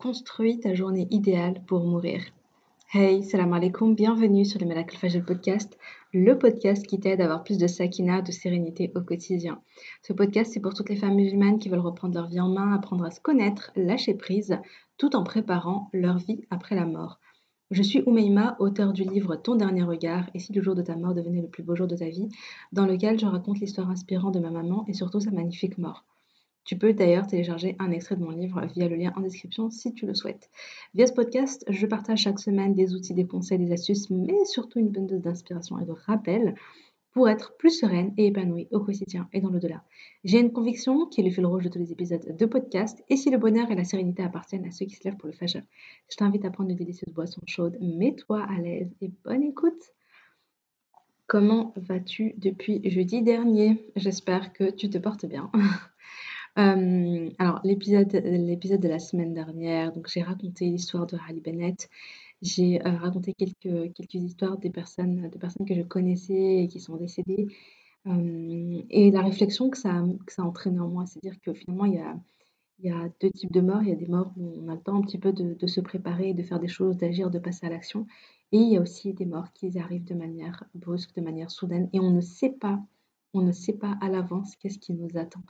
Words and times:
Construis 0.00 0.60
ta 0.60 0.74
journée 0.74 1.08
idéale 1.10 1.60
pour 1.66 1.84
mourir. 1.84 2.22
Hey, 2.92 3.24
salam 3.24 3.52
alaikum, 3.52 3.96
bienvenue 3.96 4.44
sur 4.44 4.60
le 4.60 4.66
Malak 4.66 4.94
Fajr 4.94 5.24
podcast, 5.24 5.76
le 6.14 6.38
podcast 6.38 6.86
qui 6.86 7.00
t'aide 7.00 7.20
à 7.20 7.24
avoir 7.24 7.42
plus 7.42 7.58
de 7.58 7.66
sakina, 7.66 8.22
de 8.22 8.30
sérénité 8.30 8.92
au 8.94 9.00
quotidien. 9.00 9.60
Ce 10.02 10.12
podcast, 10.12 10.52
c'est 10.52 10.60
pour 10.60 10.72
toutes 10.72 10.88
les 10.88 10.94
femmes 10.94 11.16
musulmanes 11.16 11.58
qui 11.58 11.68
veulent 11.68 11.80
reprendre 11.80 12.14
leur 12.14 12.28
vie 12.28 12.38
en 12.38 12.48
main, 12.48 12.72
apprendre 12.72 13.04
à 13.06 13.10
se 13.10 13.20
connaître, 13.20 13.72
lâcher 13.74 14.14
prise, 14.14 14.56
tout 14.98 15.16
en 15.16 15.24
préparant 15.24 15.90
leur 15.92 16.18
vie 16.18 16.42
après 16.48 16.76
la 16.76 16.86
mort. 16.86 17.18
Je 17.72 17.82
suis 17.82 18.04
Oumeima, 18.06 18.54
auteur 18.60 18.92
du 18.92 19.02
livre 19.02 19.34
Ton 19.34 19.56
dernier 19.56 19.82
regard 19.82 20.30
et 20.32 20.38
si 20.38 20.52
le 20.52 20.62
jour 20.62 20.76
de 20.76 20.82
ta 20.82 20.94
mort 20.94 21.14
devenait 21.14 21.42
le 21.42 21.48
plus 21.48 21.64
beau 21.64 21.74
jour 21.74 21.88
de 21.88 21.96
ta 21.96 22.08
vie, 22.08 22.28
dans 22.70 22.86
lequel 22.86 23.18
je 23.18 23.26
raconte 23.26 23.58
l'histoire 23.58 23.90
inspirante 23.90 24.34
de 24.34 24.38
ma 24.38 24.52
maman 24.52 24.84
et 24.86 24.92
surtout 24.92 25.18
sa 25.18 25.32
magnifique 25.32 25.76
mort. 25.76 26.04
Tu 26.68 26.76
peux 26.76 26.92
d'ailleurs 26.92 27.26
télécharger 27.26 27.76
un 27.78 27.90
extrait 27.92 28.16
de 28.16 28.22
mon 28.22 28.30
livre 28.30 28.62
via 28.74 28.88
le 28.88 28.96
lien 28.96 29.10
en 29.16 29.22
description 29.22 29.70
si 29.70 29.94
tu 29.94 30.04
le 30.04 30.12
souhaites. 30.12 30.50
Via 30.94 31.06
ce 31.06 31.14
podcast, 31.14 31.64
je 31.66 31.86
partage 31.86 32.18
chaque 32.18 32.38
semaine 32.38 32.74
des 32.74 32.94
outils, 32.94 33.14
des 33.14 33.26
conseils, 33.26 33.56
des 33.56 33.72
astuces, 33.72 34.10
mais 34.10 34.44
surtout 34.44 34.78
une 34.78 34.90
bonne 34.90 35.06
dose 35.06 35.22
d'inspiration 35.22 35.78
et 35.78 35.86
de 35.86 35.92
rappel 35.92 36.54
pour 37.12 37.26
être 37.30 37.56
plus 37.56 37.70
sereine 37.70 38.12
et 38.18 38.26
épanouie 38.26 38.68
au 38.70 38.80
quotidien 38.80 39.30
et 39.32 39.40
dans 39.40 39.48
le-delà. 39.48 39.82
J'ai 40.24 40.40
une 40.40 40.52
conviction 40.52 41.06
qui 41.06 41.22
est 41.22 41.24
le 41.24 41.30
fil 41.30 41.46
rouge 41.46 41.64
de 41.64 41.70
tous 41.70 41.78
les 41.78 41.90
épisodes 41.90 42.36
de 42.36 42.44
podcast, 42.44 43.02
et 43.08 43.16
si 43.16 43.30
le 43.30 43.38
bonheur 43.38 43.70
et 43.70 43.74
la 43.74 43.84
sérénité 43.84 44.22
appartiennent 44.22 44.66
à 44.66 44.70
ceux 44.70 44.84
qui 44.84 44.96
se 44.96 45.04
lèvent 45.04 45.16
pour 45.16 45.28
le 45.28 45.34
fashion, 45.34 45.62
je 46.10 46.16
t'invite 46.16 46.44
à 46.44 46.50
prendre 46.50 46.68
une 46.68 46.76
délicieuse 46.76 47.14
boisson 47.14 47.40
chaude, 47.46 47.78
mets-toi 47.80 48.42
à 48.42 48.60
l'aise 48.60 48.94
et 49.00 49.10
bonne 49.24 49.42
écoute 49.42 49.94
Comment 51.28 51.74
vas-tu 51.76 52.34
depuis 52.38 52.80
jeudi 52.90 53.22
dernier? 53.22 53.86
J'espère 53.96 54.52
que 54.54 54.70
tu 54.70 54.88
te 54.88 54.98
portes 54.98 55.26
bien. 55.26 55.50
Euh, 56.58 57.30
alors 57.38 57.60
l'épisode 57.64 58.08
de 58.08 58.88
la 58.88 58.98
semaine 58.98 59.32
dernière, 59.32 59.92
j'ai 60.08 60.22
raconté 60.22 60.64
l'histoire 60.66 61.06
de 61.06 61.16
Ali 61.28 61.40
Bennett. 61.40 61.88
J'ai, 62.42 62.84
euh, 62.86 62.96
raconté 62.96 63.32
quelques 63.34 64.14
histoires 64.14 64.58
de 64.58 64.68
personnes 64.68 65.30
que 65.66 65.74
je 65.74 65.82
connaissais 65.82 66.64
et 66.64 66.68
qui 66.68 66.80
sont 66.80 66.96
décédées, 66.96 67.46
euh, 68.06 68.82
et 68.90 69.10
la 69.10 69.22
réflexion 69.22 69.70
que 69.70 69.78
ça 69.78 70.02
a 70.38 70.42
entraîné 70.42 70.80
en 70.80 70.88
moi, 70.88 71.06
c'est-à-dire 71.06 71.40
que 71.40 71.52
finalement 71.54 71.84
il 71.86 71.94
y 72.84 72.90
a 72.90 73.08
2 73.20 73.30
types 73.30 73.52
de 73.52 73.60
morts. 73.60 73.82
Il 73.82 73.90
y 73.90 73.92
a 73.92 73.96
des 73.96 74.06
morts 74.06 74.32
où 74.36 74.52
on 74.64 74.68
a 74.68 74.74
le 74.74 74.80
temps 74.80 74.96
un 74.96 75.02
petit 75.02 75.18
peu 75.18 75.32
de 75.32 75.66
se 75.66 75.80
préparer, 75.80 76.34
de 76.34 76.42
faire 76.42 76.60
des 76.60 76.68
choses, 76.68 76.96
d'agir, 76.96 77.30
de 77.30 77.38
passer 77.38 77.66
à 77.66 77.70
l'action 77.70 78.06
et 78.52 78.58
il 78.58 78.72
y 78.72 78.76
a 78.76 78.80
aussi 78.80 79.12
des 79.14 79.26
morts 79.26 79.52
qui 79.52 79.78
arrivent 79.78 80.04
de 80.04 80.14
manière 80.14 80.64
brusque, 80.74 81.14
de 81.14 81.20
manière 81.20 81.50
soudaine 81.50 81.88
et 81.92 82.00
on 82.00 82.10
ne 82.10 82.20
sait 82.20 82.50
pas 82.50 82.80
on 83.34 83.42
ne 83.42 83.52
sait 83.52 83.74
pas 83.74 83.96
à 84.00 84.08
l'avance 84.08 84.56
qu'est-ce 84.56 84.78
qui 84.78 84.94
nous 84.94 85.16
attend. 85.16 85.42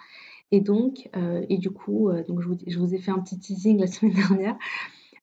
Et 0.51 0.61
donc, 0.61 1.09
euh, 1.17 1.45
et 1.49 1.59
du 1.59 1.71
coup, 1.71 2.09
euh, 2.09 2.25
donc 2.25 2.41
je 2.41 2.49
vous, 2.49 2.57
je 2.67 2.79
vous, 2.79 2.95
ai 2.95 2.99
fait 2.99 3.11
un 3.11 3.21
petit 3.21 3.39
teasing 3.39 3.79
la 3.81 3.87
semaine 3.87 4.15
dernière 4.15 4.57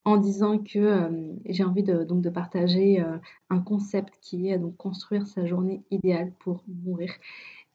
en 0.05 0.17
disant 0.17 0.59
que 0.59 0.77
euh, 0.77 1.33
j'ai 1.45 1.63
envie 1.63 1.83
de, 1.83 2.03
donc 2.03 2.21
de 2.21 2.29
partager 2.29 3.03
un 3.49 3.59
concept 3.59 4.19
qui 4.21 4.49
est 4.49 4.59
donc 4.59 4.77
construire 4.77 5.25
sa 5.25 5.45
journée 5.45 5.83
idéale 5.89 6.31
pour 6.39 6.63
mourir. 6.67 7.11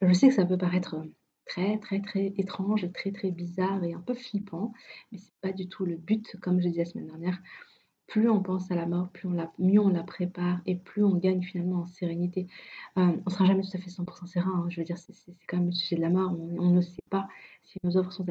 Je 0.00 0.12
sais 0.12 0.28
que 0.28 0.34
ça 0.34 0.45
peut 0.45 0.59
paraître 0.59 0.97
très 1.44 1.78
très 1.78 2.00
très 2.00 2.33
étrange, 2.37 2.87
très 2.92 3.11
très 3.11 3.33
bizarre 3.33 3.83
et 3.83 3.94
un 3.94 4.00
peu 4.00 4.15
flippant, 4.15 4.72
mais 5.11 5.19
c'est 5.19 5.34
pas 5.41 5.53
du 5.53 5.69
tout 5.69 5.84
le 5.84 5.97
but, 5.97 6.37
comme 6.41 6.61
je 6.61 6.69
disais 6.69 6.84
la 6.84 6.91
semaine 6.91 7.09
dernière 7.09 7.39
plus 8.11 8.28
on 8.28 8.42
pense 8.42 8.72
à 8.72 8.75
la 8.75 8.86
mort, 8.86 9.08
plus 9.11 9.28
on 9.28 9.33
la, 9.33 9.53
mieux 9.61 9.80
on 9.80 9.89
la 9.89 10.03
prépare 10.03 10.58
et 10.66 10.75
plus 10.75 11.05
on 11.05 11.14
gagne 11.14 11.42
finalement 11.42 11.83
en 11.83 11.86
sérénité. 11.86 12.48
Euh, 12.98 13.03
on 13.03 13.22
ne 13.25 13.30
sera 13.30 13.44
jamais 13.44 13.62
tout 13.62 13.70
à 13.72 13.78
fait 13.78 13.89
100% 13.89 14.27
serein. 14.27 14.50
Hein. 14.53 14.66
Je 14.69 14.80
veux 14.80 14.84
dire, 14.84 14.98
c'est 14.98 15.14
quand 15.47 15.58
même 15.58 15.66
le 15.66 15.72
sujet 15.72 15.94
de 15.94 16.00
la 16.00 16.11
mort. 16.11 16.33
On, 16.33 16.70
ne 16.70 16.81
sait 16.81 17.05
pas 17.08 17.28
si 17.62 17.78
nos 17.84 17.97
offres 17.97 18.11
sont, 18.11 18.27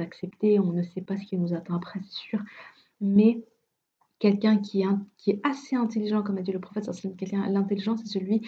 acceptées. 0.00 0.58
On 0.58 0.72
ne 0.72 0.82
sait 0.82 1.02
pas 1.02 1.16
ce 1.16 1.24
qui 1.24 1.38
nous 1.38 1.54
attend 1.54 1.76
après, 1.76 2.00
c'est 2.02 2.14
sûr. 2.14 2.40
Mais 3.00 3.44
quelqu'un 4.18 4.58
qui, 4.58 4.82
est 4.82 5.40
assez 5.46 5.76
intelligent, 5.76 6.24
comme 6.24 6.38
a 6.38 6.42
dit 6.42 6.50
le 6.50 6.58
prophète, 6.58 6.90
l'intelligence, 7.48 8.00
c'est 8.02 8.18
celui 8.18 8.42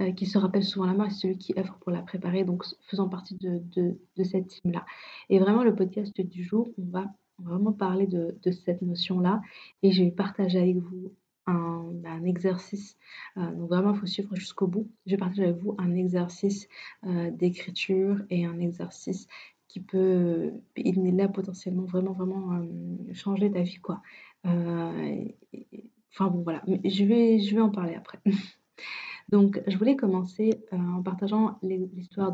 euh, 0.00 0.10
qui 0.10 0.26
se 0.26 0.38
rappelle 0.38 0.64
souvent 0.64 0.86
la 0.86 0.94
mort, 0.94 1.06
c'est 1.08 1.20
celui 1.20 1.38
qui 1.38 1.54
œuvre 1.56 1.78
pour 1.80 1.92
la 1.92 2.02
préparer, 2.02 2.42
donc 2.42 2.64
faisant 2.88 3.08
partie 3.08 3.36
de, 3.36 3.62
de, 3.76 3.96
de 4.16 4.24
cette 4.24 4.48
team-là. 4.48 4.84
Et 5.30 5.38
vraiment, 5.38 5.62
le 5.62 5.76
podcast 5.76 6.20
du 6.20 6.42
jour, 6.42 6.68
on 6.78 6.90
va 6.90 7.14
vraiment 7.38 7.72
parler 7.72 8.06
de, 8.06 8.36
cette 8.50 8.82
notion-là 8.82 9.40
et 9.82 9.92
je 9.92 10.02
vais 10.04 10.10
partager 10.10 10.58
avec 10.58 10.76
vous 10.76 11.12
un, 11.46 12.24
exercice. 12.24 12.96
Euh, 13.36 13.52
donc 13.52 13.68
vraiment, 13.68 13.92
il 13.92 14.00
faut 14.00 14.06
suivre 14.06 14.34
jusqu'au 14.34 14.66
bout. 14.66 14.90
Je 15.06 15.12
vais 15.12 15.16
partager 15.16 15.44
avec 15.44 15.56
vous 15.58 15.74
un 15.78 15.94
exercice 15.94 16.68
euh, 17.04 17.30
d'écriture 17.30 18.18
et 18.30 18.44
un 18.44 18.58
exercice 18.58 19.28
qui 19.68 19.80
peut, 19.80 20.52
il 20.76 21.06
est 21.06 21.12
là 21.12 21.28
potentiellement 21.28 21.84
vraiment, 21.84 22.12
vraiment 22.12 22.54
euh, 22.54 23.14
changer 23.14 23.50
ta 23.50 23.62
vie, 23.62 23.76
quoi. 23.76 24.00
enfin 24.44 26.28
bon, 26.28 26.42
voilà. 26.42 26.62
Je 26.66 27.04
vais, 27.04 27.38
je 27.40 27.54
vais 27.54 27.60
en 27.60 27.70
parler 27.70 27.94
après. 27.94 28.18
Donc, 29.28 29.60
je 29.66 29.76
voulais 29.76 29.96
commencer 29.96 30.64
en 30.70 31.02
partageant 31.02 31.58
l'histoire, 31.62 32.32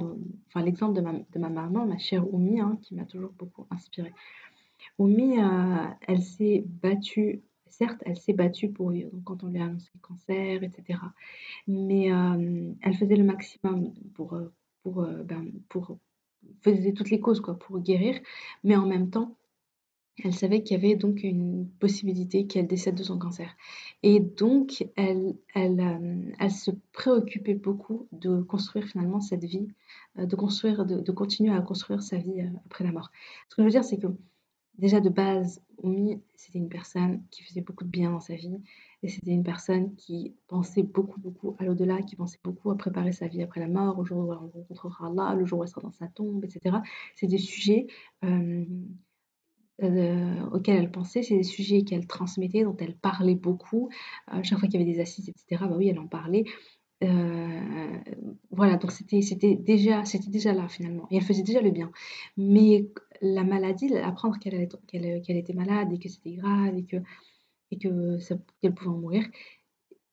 enfin 0.48 0.62
l'exemple 0.62 0.94
de 0.94 1.00
ma, 1.00 1.12
de 1.12 1.38
ma 1.38 1.48
maman, 1.48 1.86
ma 1.86 1.96
chère 1.96 2.32
Oumi, 2.32 2.60
hein, 2.60 2.78
qui 2.82 2.94
m'a 2.94 3.06
toujours 3.06 3.32
beaucoup 3.32 3.66
inspirée. 3.70 4.12
Oumi, 4.98 5.38
euh, 5.38 5.86
elle 6.06 6.22
s'est 6.22 6.64
battue, 6.66 7.42
certes, 7.68 8.02
elle 8.04 8.16
s'est 8.16 8.32
battue 8.32 8.70
pour 8.70 8.90
vivre, 8.90 9.10
donc 9.10 9.24
quand 9.24 9.42
on 9.44 9.48
lui 9.48 9.60
a 9.60 9.64
annoncé 9.64 9.90
le 9.94 10.00
cancer, 10.00 10.62
etc. 10.62 10.98
Mais 11.66 12.12
euh, 12.12 12.72
elle 12.82 12.94
faisait 12.94 13.16
le 13.16 13.24
maximum 13.24 13.92
pour, 14.14 14.34
euh, 14.34 14.52
pour, 14.82 15.02
ben, 15.02 15.50
pour 15.68 15.96
faisait 16.60 16.92
toutes 16.92 17.10
les 17.10 17.20
causes 17.20 17.40
quoi, 17.40 17.58
pour 17.58 17.78
guérir, 17.78 18.18
mais 18.64 18.76
en 18.76 18.86
même 18.86 19.10
temps, 19.10 19.36
elle 20.24 20.34
savait 20.34 20.62
qu'il 20.62 20.76
y 20.76 20.84
avait 20.84 20.96
donc 20.96 21.22
une 21.22 21.68
possibilité 21.80 22.46
qu'elle 22.46 22.66
décède 22.66 22.94
de 22.94 23.02
son 23.02 23.18
cancer. 23.18 23.48
Et 24.02 24.20
donc, 24.20 24.84
elle, 24.96 25.36
elle, 25.54 26.34
elle 26.38 26.50
se 26.50 26.70
préoccupait 26.92 27.54
beaucoup 27.54 28.08
de 28.12 28.42
construire 28.42 28.84
finalement 28.84 29.20
cette 29.20 29.44
vie, 29.44 29.68
de 30.18 30.36
construire, 30.36 30.84
de 30.84 31.12
continuer 31.12 31.54
à 31.54 31.62
construire 31.62 32.02
sa 32.02 32.18
vie 32.18 32.42
après 32.66 32.84
la 32.84 32.92
mort. 32.92 33.10
Ce 33.48 33.56
que 33.56 33.62
je 33.62 33.64
veux 33.64 33.70
dire, 33.70 33.84
c'est 33.84 33.98
que 33.98 34.08
Déjà 34.78 35.00
de 35.00 35.10
base, 35.10 35.60
Oumi, 35.82 36.20
c'était 36.34 36.58
une 36.58 36.68
personne 36.68 37.22
qui 37.30 37.42
faisait 37.42 37.60
beaucoup 37.60 37.84
de 37.84 37.90
bien 37.90 38.10
dans 38.10 38.20
sa 38.20 38.34
vie 38.34 38.58
et 39.02 39.08
c'était 39.08 39.32
une 39.32 39.42
personne 39.42 39.94
qui 39.96 40.34
pensait 40.46 40.82
beaucoup, 40.82 41.20
beaucoup 41.20 41.56
à 41.58 41.64
l'au-delà, 41.64 42.02
qui 42.02 42.16
pensait 42.16 42.38
beaucoup 42.42 42.70
à 42.70 42.76
préparer 42.76 43.12
sa 43.12 43.26
vie 43.26 43.42
après 43.42 43.60
la 43.60 43.68
mort, 43.68 43.98
au 43.98 44.04
jour 44.04 44.18
où 44.18 44.32
elle 44.32 44.38
rencontrera 44.38 45.08
Allah, 45.08 45.34
le 45.34 45.44
jour 45.44 45.58
où 45.58 45.62
elle 45.62 45.68
sera 45.68 45.80
dans 45.80 45.92
sa 45.92 46.06
tombe, 46.06 46.44
etc. 46.44 46.76
C'est 47.16 47.26
des 47.26 47.38
sujets 47.38 47.88
euh, 48.24 48.64
euh, 49.82 50.46
auxquels 50.52 50.76
elle 50.76 50.90
pensait, 50.92 51.22
c'est 51.22 51.36
des 51.36 51.42
sujets 51.42 51.82
qu'elle 51.82 52.06
transmettait, 52.06 52.62
dont 52.62 52.76
elle 52.78 52.94
parlait 52.94 53.34
beaucoup. 53.34 53.88
Euh, 54.32 54.40
chaque 54.44 54.60
fois 54.60 54.68
qu'il 54.68 54.80
y 54.80 54.82
avait 54.82 54.92
des 54.92 55.00
assises, 55.00 55.28
etc., 55.28 55.64
bah 55.68 55.74
oui, 55.76 55.88
elle 55.88 55.98
en 55.98 56.06
parlait. 56.06 56.44
voilà, 58.52 58.76
donc 58.76 58.92
c'était 58.92 59.56
déjà 59.56 60.02
déjà 60.28 60.52
là 60.52 60.68
finalement 60.68 61.08
et 61.10 61.16
elle 61.16 61.24
faisait 61.24 61.42
déjà 61.42 61.60
le 61.60 61.72
bien. 61.72 61.90
Mais 62.36 62.86
la 63.22 63.44
maladie, 63.44 63.94
apprendre 63.96 64.38
qu'elle 64.38 65.36
était 65.36 65.52
malade 65.54 65.92
et 65.92 65.98
que 65.98 66.08
c'était 66.08 66.32
grave 66.34 66.76
et 66.76 66.84
que 66.84 66.96
et 67.70 67.78
que 67.78 68.18
qu'elle 68.60 68.74
pouvait 68.74 68.90
en 68.90 68.98
mourir, 68.98 69.24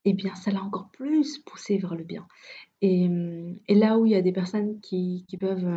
eh 0.06 0.14
bien 0.14 0.36
ça 0.36 0.52
l'a 0.52 0.64
encore 0.64 0.90
plus 0.92 1.40
poussée 1.40 1.78
vers 1.78 1.96
le 1.96 2.04
bien. 2.04 2.26
Et, 2.82 3.10
là 3.70 3.98
où 3.98 4.06
il 4.06 4.14
y 4.14 4.16
a 4.16 4.22
des 4.22 4.32
personnes 4.32 4.80
qui 4.82 5.26
qui 5.28 5.38
peuvent, 5.38 5.68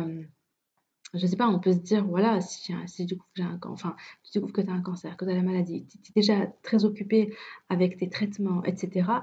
je 1.13 1.27
sais 1.27 1.35
pas, 1.35 1.47
on 1.49 1.59
peut 1.59 1.73
se 1.73 1.79
dire 1.79 2.05
voilà, 2.05 2.39
si 2.41 2.73
si 2.87 3.05
tu 3.05 3.15
découvres 3.15 3.49
un 3.49 3.59
enfin, 3.65 3.95
tu 4.23 4.31
découvres 4.33 4.53
que 4.53 4.61
tu 4.61 4.69
as 4.69 4.73
un 4.73 4.81
cancer, 4.81 5.17
que 5.17 5.25
tu 5.25 5.31
as 5.31 5.35
la 5.35 5.43
maladie, 5.43 5.85
tu 5.87 5.97
es 5.97 6.13
déjà 6.15 6.47
très 6.61 6.85
occupé 6.85 7.35
avec 7.69 7.97
tes 7.97 8.09
traitements 8.09 8.63
etc 8.63 9.21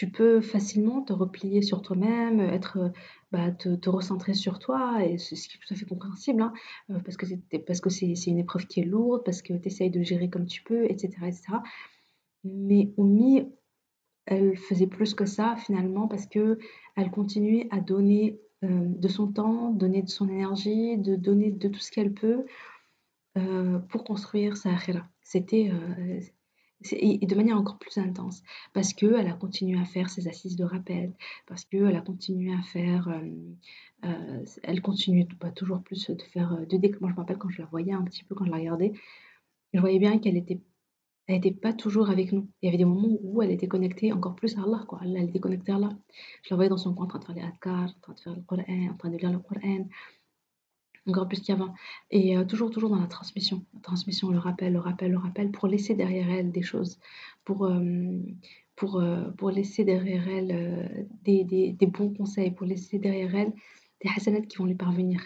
tu 0.00 0.10
peux 0.10 0.40
facilement 0.40 1.02
te 1.02 1.12
replier 1.12 1.60
sur 1.60 1.82
toi-même, 1.82 2.40
être, 2.40 2.90
bah, 3.32 3.50
te, 3.50 3.90
recentrer 3.90 4.32
sur 4.32 4.58
toi, 4.58 5.04
et 5.04 5.18
ce 5.18 5.34
qui 5.34 5.58
est 5.58 5.60
tout 5.60 5.74
à 5.74 5.76
fait 5.76 5.84
compréhensible, 5.84 6.40
hein, 6.40 6.54
euh, 6.88 7.00
parce 7.00 7.18
que 7.18 7.26
c'est 7.26 7.58
parce 7.66 7.82
que 7.82 7.90
c'est 7.90 8.14
une 8.26 8.38
épreuve 8.38 8.66
qui 8.66 8.80
est 8.80 8.84
lourde, 8.84 9.22
parce 9.26 9.42
que 9.42 9.52
tu 9.52 9.66
essayes 9.66 9.90
de 9.90 10.02
gérer 10.02 10.30
comme 10.30 10.46
tu 10.46 10.62
peux, 10.62 10.86
etc. 10.86 11.10
etc. 11.26 11.42
Mais 12.44 12.94
Oumi, 12.96 13.46
elle 14.24 14.56
faisait 14.56 14.86
plus 14.86 15.12
que 15.12 15.26
ça 15.26 15.54
finalement, 15.56 16.08
parce 16.08 16.24
que 16.24 16.56
elle 16.96 17.10
continuait 17.10 17.68
à 17.70 17.80
donner 17.80 18.40
euh, 18.64 18.68
de 18.70 19.08
son 19.08 19.30
temps, 19.30 19.70
donner 19.70 20.00
de 20.00 20.08
son 20.08 20.30
énergie, 20.30 20.96
de 20.96 21.14
donner 21.14 21.50
de 21.50 21.68
tout 21.68 21.80
ce 21.80 21.90
qu'elle 21.90 22.14
peut 22.14 22.46
euh, 23.36 23.78
pour 23.90 24.04
construire 24.04 24.56
sa 24.56 24.70
akhira. 24.70 25.06
C'était 25.22 25.70
et 26.92 27.26
de 27.26 27.34
manière 27.34 27.58
encore 27.58 27.78
plus 27.78 27.98
intense, 27.98 28.42
parce 28.72 28.94
qu'elle 28.94 29.26
a 29.26 29.32
continué 29.32 29.78
à 29.78 29.84
faire 29.84 30.08
ses 30.08 30.28
assises 30.28 30.56
de 30.56 30.64
rappel, 30.64 31.12
parce 31.46 31.64
qu'elle 31.64 31.94
a 31.96 32.00
continué 32.00 32.54
à 32.54 32.62
faire, 32.62 33.08
euh, 33.08 34.06
euh, 34.06 34.44
elle 34.62 34.80
continue 34.80 35.26
pas 35.26 35.50
toujours 35.50 35.82
plus 35.82 36.10
de 36.10 36.22
faire 36.22 36.54
euh, 36.54 36.64
de. 36.64 36.78
Moi, 37.00 37.10
je 37.10 37.14
me 37.14 37.18
rappelle 37.18 37.38
quand 37.38 37.50
je 37.50 37.60
la 37.60 37.68
voyais 37.68 37.92
un 37.92 38.02
petit 38.02 38.24
peu, 38.24 38.34
quand 38.34 38.46
je 38.46 38.50
la 38.50 38.56
regardais, 38.56 38.92
je 39.74 39.80
voyais 39.80 39.98
bien 39.98 40.18
qu'elle 40.18 40.36
était, 40.36 40.60
elle 41.26 41.36
était 41.36 41.50
pas 41.52 41.72
toujours 41.74 42.10
avec 42.10 42.32
nous. 42.32 42.48
Il 42.62 42.66
y 42.66 42.68
avait 42.68 42.78
des 42.78 42.86
moments 42.86 43.18
où 43.22 43.42
elle 43.42 43.50
était 43.50 43.68
connectée 43.68 44.12
encore 44.12 44.34
plus 44.34 44.56
à 44.56 44.62
Allah, 44.62 44.84
quoi. 44.88 45.00
Elle, 45.04 45.28
était 45.28 45.38
connectée 45.38 45.72
à 45.72 45.76
Allah. 45.76 45.90
Je 46.42 46.50
la 46.50 46.56
voyais 46.56 46.70
dans 46.70 46.78
son 46.78 46.94
coin 46.94 47.04
en 47.06 47.08
train 47.08 47.18
de 47.18 47.24
faire 47.24 47.34
les 47.34 47.42
adkar, 47.42 47.88
en 47.88 48.00
train 48.00 48.14
de 48.14 48.20
faire 48.20 48.34
le 48.34 48.42
Coran, 48.42 48.88
en 48.90 48.96
train 48.96 49.10
de 49.10 49.18
lire 49.18 49.32
le 49.32 49.38
Coran. 49.38 49.86
Encore 51.06 51.28
plus 51.28 51.40
qu'avant. 51.40 51.74
Et 52.10 52.36
euh, 52.36 52.44
toujours, 52.44 52.70
toujours 52.70 52.90
dans 52.90 53.00
la 53.00 53.06
transmission. 53.06 53.64
Transmission, 53.82 54.30
le 54.30 54.38
rappel, 54.38 54.72
le 54.72 54.78
rappel, 54.78 55.12
le 55.12 55.18
rappel, 55.18 55.50
pour 55.50 55.68
laisser 55.68 55.94
derrière 55.94 56.30
elle 56.30 56.50
des 56.52 56.62
choses, 56.62 56.98
pour, 57.44 57.66
euh, 57.66 58.18
pour, 58.76 59.00
euh, 59.00 59.30
pour 59.32 59.50
laisser 59.50 59.84
derrière 59.84 60.28
elle 60.28 61.06
des, 61.24 61.44
des, 61.44 61.72
des, 61.72 61.86
bons 61.86 62.12
conseils, 62.12 62.50
pour 62.50 62.66
laisser 62.66 62.98
derrière 62.98 63.34
elle 63.34 63.52
des 64.02 64.10
hasanats 64.16 64.42
qui 64.42 64.56
vont 64.58 64.66
lui 64.66 64.74
parvenir. 64.74 65.20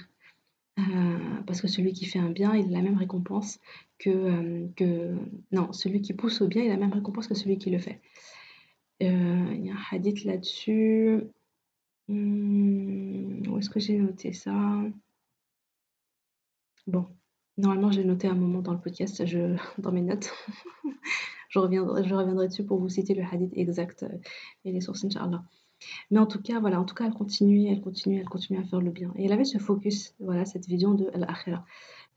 parce 1.46 1.60
que 1.60 1.68
celui 1.68 1.92
qui 1.92 2.04
fait 2.04 2.18
un 2.18 2.30
bien, 2.30 2.54
il 2.54 2.66
a 2.68 2.78
la 2.78 2.82
même 2.82 2.98
récompense 2.98 3.60
que, 3.98 4.66
que... 4.74 5.16
Non, 5.52 5.72
celui 5.72 6.00
qui 6.02 6.14
pousse 6.14 6.40
au 6.40 6.48
bien, 6.48 6.62
il 6.62 6.70
a 6.70 6.74
la 6.74 6.80
même 6.80 6.92
récompense 6.92 7.28
que 7.28 7.34
celui 7.34 7.58
qui 7.58 7.70
le 7.70 7.78
fait. 7.78 8.00
Il 9.00 9.06
y 9.64 9.70
a 9.70 9.74
un 9.74 9.78
hadith 9.92 10.24
là-dessus. 10.24 11.20
Hmm, 12.08 13.46
où 13.48 13.58
est-ce 13.58 13.70
que 13.70 13.80
j'ai 13.80 13.98
noté 13.98 14.32
ça? 14.32 14.52
Bon, 16.86 17.06
normalement, 17.56 17.90
j'ai 17.90 18.04
noté 18.04 18.28
un 18.28 18.34
moment 18.34 18.60
dans 18.60 18.72
le 18.72 18.80
podcast, 18.80 19.22
dans 19.78 19.92
mes 19.92 20.02
notes. 20.02 20.32
je, 21.48 21.58
reviendrai, 21.58 22.04
je 22.04 22.14
reviendrai 22.14 22.48
dessus 22.48 22.64
pour 22.64 22.78
vous 22.78 22.88
citer 22.88 23.14
le 23.14 23.22
hadith 23.22 23.52
exact 23.54 24.02
euh, 24.02 24.08
et 24.64 24.72
les 24.72 24.80
sources, 24.80 25.04
Inch'Allah. 25.04 25.42
Mais 26.10 26.18
en 26.18 26.26
tout 26.26 26.42
cas, 26.42 26.60
voilà, 26.60 26.80
en 26.80 26.84
tout 26.84 26.94
cas, 26.94 27.06
elle 27.06 27.14
continue, 27.14 27.68
elle 27.68 27.80
continue, 27.80 28.18
elle 28.20 28.28
continue 28.28 28.58
à 28.58 28.64
faire 28.64 28.80
le 28.80 28.90
bien. 28.90 29.12
Et 29.16 29.24
elle 29.24 29.32
avait 29.32 29.44
ce 29.44 29.58
focus, 29.58 30.14
voilà, 30.20 30.44
cette 30.44 30.66
vision 30.66 30.94
de 30.94 31.10
l'akhira, 31.14 31.64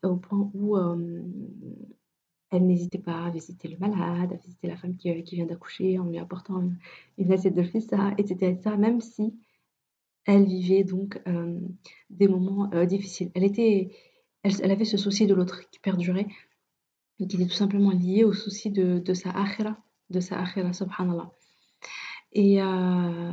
au 0.04 0.18
point 0.18 0.50
où 0.54 0.78
euh, 0.78 1.22
elle 2.52 2.66
n'hésitait 2.66 3.00
pas 3.00 3.25
à 3.25 3.30
visiter 3.30 3.68
le 3.68 3.78
malade, 3.78 4.34
à 4.34 4.36
visiter 4.36 4.68
la 4.68 4.78
femme 4.78 4.96
qui, 4.96 5.24
qui 5.24 5.36
vient 5.36 5.46
d'accoucher 5.46 5.98
en 5.98 6.06
lui 6.06 6.18
apportant 6.18 6.64
une, 7.18 7.31
assiette 7.31 7.56
de 7.56 7.64
fissa, 7.64 8.14
etc., 8.18 8.52
etc., 8.52 8.75
même 8.78 9.02
si 9.02 9.34
elle 10.25 10.46
vivait 10.46 10.84
donc 10.84 11.22
euh, 11.28 11.60
des 12.10 12.28
moments 12.28 12.69
difficiles. 12.86 13.31
Elle 13.34 13.44
était 13.44 13.92
elle, 14.62 14.72
avait 14.72 14.86
ce 14.86 14.98
souci 14.98 15.28
de 15.28 15.34
l'autre 15.34 15.70
qui 15.70 15.80
perdurait 15.80 16.28
et 17.20 17.28
qui 17.28 17.36
était 17.36 17.48
tout 17.48 17.56
simplement 17.56 17.92
lié 17.92 18.24
au 18.24 18.34
souci 18.34 18.72
de, 18.72 19.14
sa 19.14 19.32
akhira, 19.32 19.78
de 20.10 20.20
sa 20.20 20.40
akhira, 20.40 20.74
subhanallah. 20.74 21.32
Et, 22.34 22.62
euh, 22.62 23.32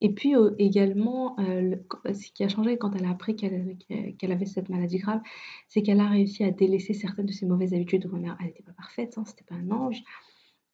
et 0.00 0.12
puis 0.12 0.34
euh, 0.36 0.50
également, 0.58 1.38
euh, 1.40 1.76
ce 2.06 2.30
qui 2.32 2.44
a 2.44 2.48
changé 2.48 2.78
quand 2.78 2.94
elle 2.94 3.04
a 3.04 3.10
appris 3.10 3.36
qu'elle 3.36 4.32
avait 4.32 4.46
cette 4.46 4.68
maladie 4.68 4.98
grave, 4.98 5.20
c'est 5.68 5.82
qu'elle 5.82 6.00
a 6.00 6.08
réussi 6.08 6.44
à 6.44 6.50
délaisser 6.50 6.92
certaines 6.92 7.26
de 7.26 7.32
ses 7.32 7.46
mauvaises 7.46 7.74
habitudes. 7.74 8.08
Elle 8.14 8.46
n'était 8.46 8.62
pas 8.62 8.72
parfaite, 8.72 9.16
hein, 9.16 9.24
c'était 9.24 9.44
pas 9.44 9.54
un 9.54 9.70
ange. 9.70 10.02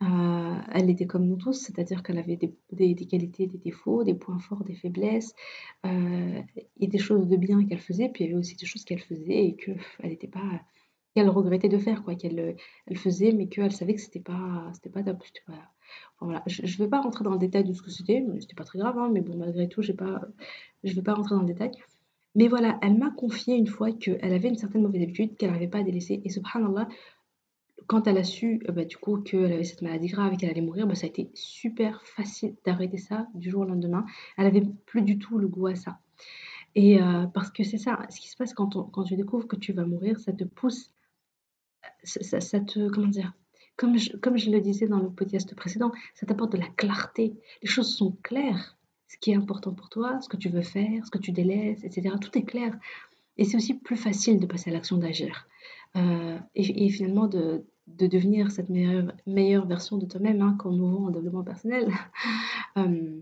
Euh, 0.03 0.55
elle 0.73 0.91
était 0.91 1.07
comme 1.07 1.27
nous 1.27 1.37
tous, 1.37 1.53
c'est-à-dire 1.53 2.03
qu'elle 2.03 2.19
avait 2.19 2.37
des, 2.37 3.07
qualités, 3.07 3.47
des 3.47 3.59
défauts, 3.59 4.03
des 4.03 4.15
points 4.15 4.39
forts, 4.39 4.65
des 4.65 4.75
faiblesses, 4.75 5.35
euh, 5.87 6.41
et 6.81 6.89
des 6.89 6.99
choses 6.99 7.29
de 7.29 7.37
bien 7.37 7.65
qu'elle 7.67 7.81
faisait, 7.81 8.09
puis 8.09 8.25
il 8.25 8.27
y 8.29 8.31
avait 8.31 8.39
aussi 8.39 8.57
des 8.57 8.67
choses 8.67 8.85
qu'elle 8.85 9.01
faisait 9.01 9.47
et 9.47 9.57
qu'elle 9.57 9.79
n'était 10.03 10.29
pas 10.29 10.61
qu'elle 11.15 11.29
regrettait 11.29 11.69
de 11.69 11.77
faire 11.77 12.05
quoi 12.05 12.15
qu'elle 12.15 12.57
elle 12.87 12.97
faisait 12.97 13.33
mais 13.33 13.47
qu'elle 13.47 13.73
savait 13.73 13.95
que 13.95 14.01
c'était 14.01 14.19
pas 14.19 14.71
c'était 14.73 14.89
pas 14.89 15.03
top 15.03 15.23
voilà. 16.21 16.43
Je, 16.47 16.63
ne 16.63 16.85
vais 16.85 16.89
pas 16.89 17.03
rentrer 17.03 17.23
dans 17.23 17.33
le 17.33 17.39
détail 17.39 17.65
de 17.65 17.73
ce 17.75 17.83
que 17.83 17.91
c'était 17.91 18.25
c'était 18.41 18.55
pas 18.55 18.65
très 18.65 18.79
grave 18.79 18.97
hein, 18.99 19.11
mais 19.13 19.21
bon 19.21 19.37
malgré 19.37 19.69
tout 19.69 19.83
pas 19.95 20.23
je 20.85 20.95
vais 20.95 21.03
pas 21.03 21.13
rentrer 21.13 21.35
dans 21.35 21.43
le 21.43 21.47
détail. 21.49 21.71
Mais 22.35 22.49
voilà 22.49 22.79
elle 22.81 22.97
m'a 22.97 23.11
confié 23.11 23.57
une 23.57 23.67
fois 23.67 23.93
qu'elle 23.93 24.33
avait 24.33 24.49
une 24.49 24.57
certaine 24.57 24.83
mauvaise 24.83 25.03
habitude 25.03 25.37
qu'elle 25.37 25.51
n'avait 25.51 25.69
pas 25.69 25.79
à 25.79 25.83
délaisser 25.83 26.23
et 26.25 26.31
subhanallah 26.31 26.89
quand 27.87 28.07
elle 28.07 28.19
a 28.19 28.25
su, 28.25 28.61
euh, 28.69 28.73
bah, 28.73 28.85
du 28.85 28.97
coup, 28.97 29.19
qu'elle 29.19 29.53
avait 29.53 29.65
cette 29.65 29.83
maladie 29.83 30.09
grave 30.09 30.33
et 30.33 30.37
qu'elle 30.37 30.51
allait 30.51 30.61
mourir, 30.61 30.87
bah, 30.87 30.95
ça 30.95 31.07
a 31.07 31.09
été 31.09 31.31
super 31.35 32.03
facile 32.05 32.57
d'arrêter 32.65 32.99
ça 32.99 33.27
du 33.35 33.51
jour 33.51 33.63
au 33.63 33.65
lendemain. 33.65 34.05
Elle 34.37 34.47
avait 34.47 34.65
plus 34.87 35.03
du 35.03 35.19
tout 35.19 35.39
le 35.39 35.49
goût 35.49 35.67
à 35.67 35.75
ça. 35.75 35.99
Et 36.75 37.03
euh, 37.03 37.27
parce 37.27 37.51
que 37.51 37.65
c'est 37.65 37.79
ça, 37.79 37.99
ce 38.09 38.21
qui 38.21 38.29
se 38.29 38.37
passe 38.37 38.55
quand, 38.55 38.89
tu 39.05 39.17
découvres 39.17 39.47
que 39.47 39.57
tu 39.57 39.73
vas 39.73 39.85
mourir, 39.85 40.19
ça 40.19 40.33
te 40.33 40.45
pousse, 40.45 40.93
ça, 42.03 42.41
ça, 42.41 42.61
te, 42.61 42.89
comment 42.89 43.09
dire, 43.09 43.35
comme 43.77 43.99
je, 43.99 44.17
comme 44.17 44.39
je 44.39 44.51
le 44.51 44.61
disais 44.61 44.87
dans 44.87 45.01
le 45.01 45.11
podcast 45.11 45.55
précédent, 45.55 45.93
ça 46.15 46.27
t'apporte 46.27 46.53
de 46.53 46.59
la 46.59 46.69
clarté. 46.69 47.35
Les 47.63 47.69
choses 47.69 47.95
sont 47.95 48.13
claires. 48.23 48.79
Ce 49.09 49.19
qui 49.19 49.33
est 49.33 49.37
important 49.37 49.75
pour 49.75 49.91
toi, 49.91 50.21
ce 50.23 50.29
que 50.29 50.39
tu 50.39 50.49
veux 50.49 50.63
faire, 50.63 51.05
ce 51.05 51.11
que 51.11 51.19
tu 51.19 51.33
délaisses, 51.33 51.85
etc. 51.85 52.15
Tout 52.19 52.37
est 52.39 52.45
clair. 52.45 52.79
Et 53.37 53.45
c'est 53.45 53.57
aussi 53.57 53.75
plus 53.75 53.97
facile 53.97 54.39
de 54.39 54.47
passer 54.47 54.71
à 54.71 54.73
l'action 54.73 54.99
d'agir. 54.99 55.47
Euh, 55.97 56.39
et, 56.55 56.89
finalement 56.89 57.27
de, 57.27 57.67
de 57.87 58.07
devenir 58.07 58.51
cette 58.51 58.71
meilleure, 58.71 59.13
meilleure 59.27 59.67
version 59.67 59.99
de 59.99 60.07
toi-même 60.07 60.41
hein, 60.41 60.57
qu'en 60.59 60.73
ouvrant 60.73 61.07
en 61.07 61.11
développement 61.11 61.45
personnel. 61.45 61.89
Euh, 62.79 63.21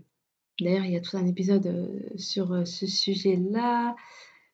d'ailleurs, 0.61 0.85
il 0.85 0.93
y 0.93 0.95
a 0.95 1.01
tout 1.01 1.17
un 1.17 1.25
épisode 1.25 1.67
euh, 1.67 1.99
sur 2.15 2.65
ce 2.65 2.87
sujet-là. 2.87 3.97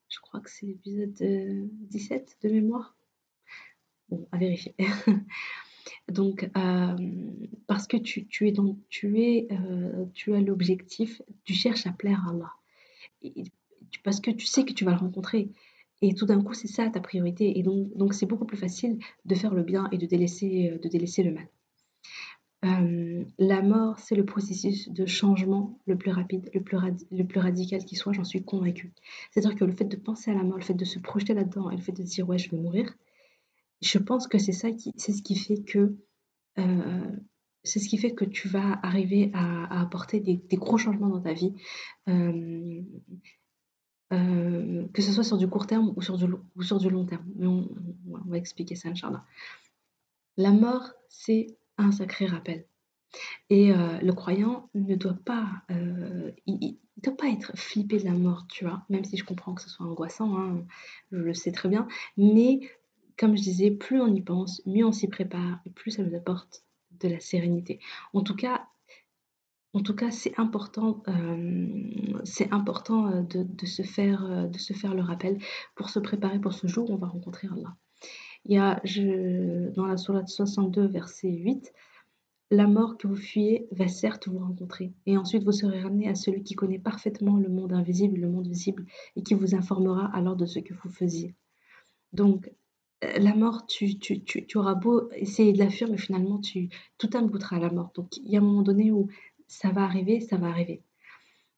Je 0.09 0.19
crois 0.21 0.39
que 0.39 0.50
c'est 0.50 0.65
l'épisode 0.65 1.13
17 1.13 2.38
de 2.42 2.50
mémoire. 2.50 2.98
Bon, 4.09 4.27
à 4.31 4.39
vérifier. 4.39 4.74
Donc, 6.07 6.50
parce 7.68 7.86
que 7.86 7.98
tu, 7.98 8.25
tu 8.25 8.48
es 8.48 8.54
tu 8.89 9.21
es, 9.21 9.48
tu 10.15 10.33
as 10.33 10.42
l'objectif, 10.42 11.21
tu 11.44 11.54
cherches 11.54 11.86
à 11.86 11.92
plaire 11.92 12.25
à 12.25 12.31
Allah. 12.31 12.54
Parce 14.03 14.19
que 14.19 14.31
tu 14.31 14.45
sais 14.45 14.65
que 14.65 14.73
tu 14.73 14.85
vas 14.85 14.91
le 14.91 14.97
rencontrer. 14.97 15.49
Et 16.01 16.13
tout 16.13 16.25
d'un 16.25 16.41
coup, 16.41 16.53
c'est 16.53 16.67
ça 16.67 16.89
ta 16.89 16.99
priorité. 16.99 17.57
Et 17.57 17.63
donc, 17.63 17.95
donc 17.95 18.13
c'est 18.13 18.25
beaucoup 18.25 18.45
plus 18.45 18.57
facile 18.57 18.99
de 19.25 19.35
faire 19.35 19.53
le 19.53 19.63
bien 19.63 19.87
et 19.91 19.97
de 19.97 20.05
délaisser, 20.05 20.71
euh, 20.73 20.77
de 20.77 20.87
délaisser 20.89 21.23
le 21.23 21.31
mal. 21.31 21.47
Euh, 22.65 23.23
la 23.37 23.61
mort, 23.61 23.99
c'est 23.99 24.15
le 24.15 24.25
processus 24.25 24.89
de 24.89 25.05
changement 25.05 25.79
le 25.85 25.95
plus 25.95 26.11
rapide, 26.11 26.49
le 26.53 26.61
plus, 26.61 26.77
le 27.11 27.23
plus 27.23 27.39
radical 27.39 27.85
qui 27.85 27.95
soit, 27.95 28.13
j'en 28.13 28.23
suis 28.23 28.43
convaincue. 28.43 28.93
C'est-à-dire 29.31 29.55
que 29.55 29.65
le 29.65 29.71
fait 29.71 29.85
de 29.85 29.95
penser 29.95 30.31
à 30.31 30.33
la 30.33 30.43
mort, 30.43 30.57
le 30.57 30.63
fait 30.63 30.73
de 30.73 30.85
se 30.85 30.97
projeter 30.99 31.33
là-dedans 31.33 31.69
et 31.69 31.75
le 31.75 31.81
fait 31.81 31.91
de 31.91 32.03
dire 32.03 32.27
ouais, 32.27 32.39
je 32.39 32.49
vais 32.49 32.57
mourir, 32.57 32.95
je 33.81 33.99
pense 33.99 34.27
que 34.27 34.39
c'est 34.39 34.53
ça 34.53 34.71
qui, 34.71 34.91
ce 34.97 35.21
qui 35.21 35.35
fait 35.35 35.63
que, 35.63 35.97
euh, 36.57 37.11
c'est 37.63 37.79
ce 37.79 37.87
qui 37.87 37.97
fait 37.97 38.13
que 38.13 38.25
tu 38.25 38.47
vas 38.47 38.79
arriver 38.81 39.29
à, 39.35 39.81
apporter 39.81 40.19
des, 40.19 40.57
gros 40.57 40.77
changements 40.77 41.09
dans 41.09 41.21
ta 41.21 41.33
vie. 41.33 41.53
Que 44.09 45.01
ce 45.01 45.12
soit 45.12 45.24
sur 45.24 45.38
du 45.38 45.48
court 45.48 45.68
terme 45.68 45.94
ou 45.95 46.01
sur 46.01 46.18
du, 46.18 46.27
long 46.89 47.06
terme. 47.06 47.25
Mais 47.36 47.48
on, 47.48 47.68
va 48.27 48.38
expliquer 48.38 48.75
ça, 48.75 48.89
Inch'Allah. 48.89 49.24
La 50.38 50.51
mort, 50.51 50.92
c'est 51.09 51.48
un 51.77 51.92
sacré 51.92 52.25
rappel. 52.25 52.65
Et 53.50 53.71
euh, 53.71 53.98
le 54.00 54.13
croyant 54.13 54.69
ne 54.75 54.95
doit 54.95 55.18
pas, 55.25 55.48
euh, 55.71 56.31
il, 56.45 56.77
doit 56.98 57.15
pas 57.15 57.30
être 57.30 57.57
flippé 57.57 58.00
de 58.00 58.06
la 58.06 58.12
mort, 58.12 58.45
tu 58.48 58.65
vois, 58.65 58.83
même 58.89 59.06
si 59.06 59.18
je 59.18 59.24
comprends 59.24 59.54
que 59.54 59.62
ce 59.62 59.69
soit 59.69 59.86
angoissant, 59.86 60.38
hein, 60.38 60.65
je 61.12 61.18
le 61.18 61.33
sais 61.33 61.51
très 61.51 61.69
bien. 61.69 61.88
Mais 62.18 62.59
comme 63.18 63.36
je 63.36 63.42
disais, 63.42 63.71
plus 63.71 64.01
on 64.01 64.13
y 64.13 64.21
pense, 64.21 64.62
mieux 64.65 64.86
on 64.86 64.92
s'y 64.92 65.07
prépare, 65.07 65.59
et 65.65 65.69
plus 65.69 65.92
ça 65.92 66.04
nous 66.04 66.16
apporte 66.16 66.64
de 66.99 67.07
la 67.07 67.19
sérénité. 67.19 67.80
En 68.14 68.21
tout 68.21 68.35
cas, 68.35 68.68
en 69.74 69.81
tout 69.81 69.95
cas, 69.95 70.12
c'est 70.12 70.38
important, 70.40 71.04
euh, 71.07 71.68
c'est 72.24 72.52
important 72.52 73.12
euh, 73.12 73.21
de, 73.21 73.66
se 73.66 73.83
faire, 73.83 74.26
euh, 74.26 74.47
de 74.47 74.57
se 74.57 74.74
faire 74.74 74.95
le 74.95 75.02
rappel 75.02 75.38
pour 75.76 75.90
se 75.90 76.00
préparer 76.00 76.40
pour 76.40 76.54
ce 76.54 76.68
jour 76.68 76.90
où 76.90 76.94
on 76.94 76.97
va 76.97 77.07
rencontrer 77.07 77.47
Allah. 77.52 77.76
Il 78.45 78.54
y 78.54 78.57
a 78.57 78.81
dans 79.76 79.86
la 79.86 79.97
Sourate 79.97 80.30
62, 80.30 80.88
verset 80.88 81.30
8, 81.30 81.74
la 82.50 82.66
mort 82.66 82.97
que 82.97 83.07
vous 83.07 83.18
fuyez 83.18 83.68
va 83.71 83.90
certes 83.90 84.30
vous 84.30 84.40
rencontrer, 84.40 84.94
et 85.06 85.18
ensuite 85.18 85.44
vous 85.44 85.52
serez 85.52 85.81
ramené 85.81 86.07
à 86.07 86.16
celui 86.16 86.44
qui 86.44 86.56
connaît 86.56 86.80
parfaitement 86.80 87.36
le 87.36 87.50
monde 87.50 87.74
invisible, 87.74 88.21
le 88.21 88.30
monde 88.30 88.47
visible, 88.47 88.86
et 89.18 89.24
qui 89.24 89.33
vous 89.33 89.54
informera 89.54 90.06
alors 90.16 90.38
de 90.38 90.45
ce 90.45 90.59
que 90.59 90.74
vous 90.74 90.90
faisiez. 90.90 91.36
Donc, 92.14 92.50
la 93.02 93.36
mort, 93.36 93.68
tu, 93.68 93.97
auras 94.56 94.76
beau 94.76 95.09
essayer 95.12 95.52
de 95.52 95.59
la 95.59 95.69
fuir, 95.69 95.90
mais 95.90 95.97
finalement, 95.97 96.40
tout 96.97 97.09
goûtera 97.09 97.57
à 97.57 97.59
la 97.59 97.69
mort. 97.69 97.92
Donc, 97.95 98.16
il 98.18 98.31
y 98.31 98.38
a 98.38 98.40
un 98.40 98.44
moment 98.44 98.64
donné 98.64 98.92
où 98.92 99.09
ça 99.47 99.71
va 99.71 99.83
arriver, 99.83 100.19
ça 100.19 100.37
va 100.37 100.47
arriver. 100.47 100.81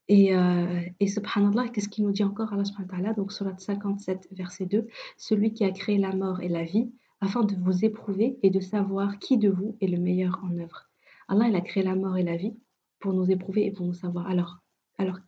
Et, 0.08 0.36
euh, 0.36 0.82
et 1.00 1.08
subhanallah, 1.08 1.70
qu'est-ce 1.70 1.88
qu'il 1.88 2.04
nous 2.04 2.12
dit 2.12 2.24
encore 2.24 2.52
Allah 2.52 2.66
subhanahu 2.66 2.92
wa 2.92 2.98
ta'ala 2.98 3.14
Donc, 3.14 3.32
surat 3.32 3.56
57, 3.58 4.30
verset 4.32 4.66
2, 4.66 4.88
celui 5.18 5.54
qui 5.54 5.64
a 5.64 5.72
créé 5.72 5.98
la 5.98 6.16
mort 6.16 6.42
et 6.42 6.50
la 6.50 6.64
vie, 6.64 6.90
afin 7.22 7.44
de 7.44 7.56
vous 7.56 7.86
éprouver 7.86 8.38
et 8.44 8.50
de 8.50 8.60
savoir 8.60 9.20
qui 9.20 9.38
de 9.38 9.50
vous 9.50 9.78
est 9.82 9.88
le 9.88 9.98
meilleur 9.98 10.40
en 10.44 10.58
œuvre. 10.58 10.90
Allah, 11.28 11.48
il 11.48 11.56
a 11.56 11.62
créé 11.62 11.84
la 11.84 11.96
mort 11.96 12.18
et 12.18 12.24
la 12.24 12.38
vie 12.38 12.56
pour 13.00 13.14
nous 13.14 13.30
éprouver 13.30 13.66
et 13.66 13.72
pour 13.72 13.86
nous 13.86 13.94
savoir. 13.94 14.28
Alors, 14.28 14.60
alors 14.98 15.20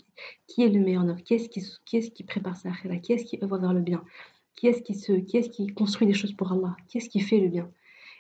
qui 0.48 0.64
est 0.64 0.70
le 0.70 0.80
meilleur 0.80 1.04
en 1.04 1.10
œuvre? 1.10 1.22
Qui 1.22 1.36
est-ce 1.36 1.50
qui, 1.50 1.64
qui, 1.86 1.98
est 1.98 2.12
qui 2.12 2.24
prépare 2.24 2.58
sa 2.58 2.70
akhira? 2.70 2.98
Qui 2.98 3.14
est-ce 3.14 3.26
qui 3.26 3.40
œuvre 3.44 3.58
vers 3.60 3.74
le 3.74 3.82
bien? 3.82 4.04
Qui 4.56 4.68
est-ce 4.68 4.82
qui, 4.82 4.96
se, 4.96 5.14
qui, 5.14 5.38
est 5.38 5.50
qui 5.50 5.68
construit 5.68 6.08
des 6.08 6.14
choses 6.14 6.34
pour 6.34 6.52
Allah? 6.52 6.76
Qui 6.88 6.98
est-ce 6.98 7.10
qui 7.10 7.20
fait 7.20 7.40
le 7.40 7.50
bien? 7.50 7.70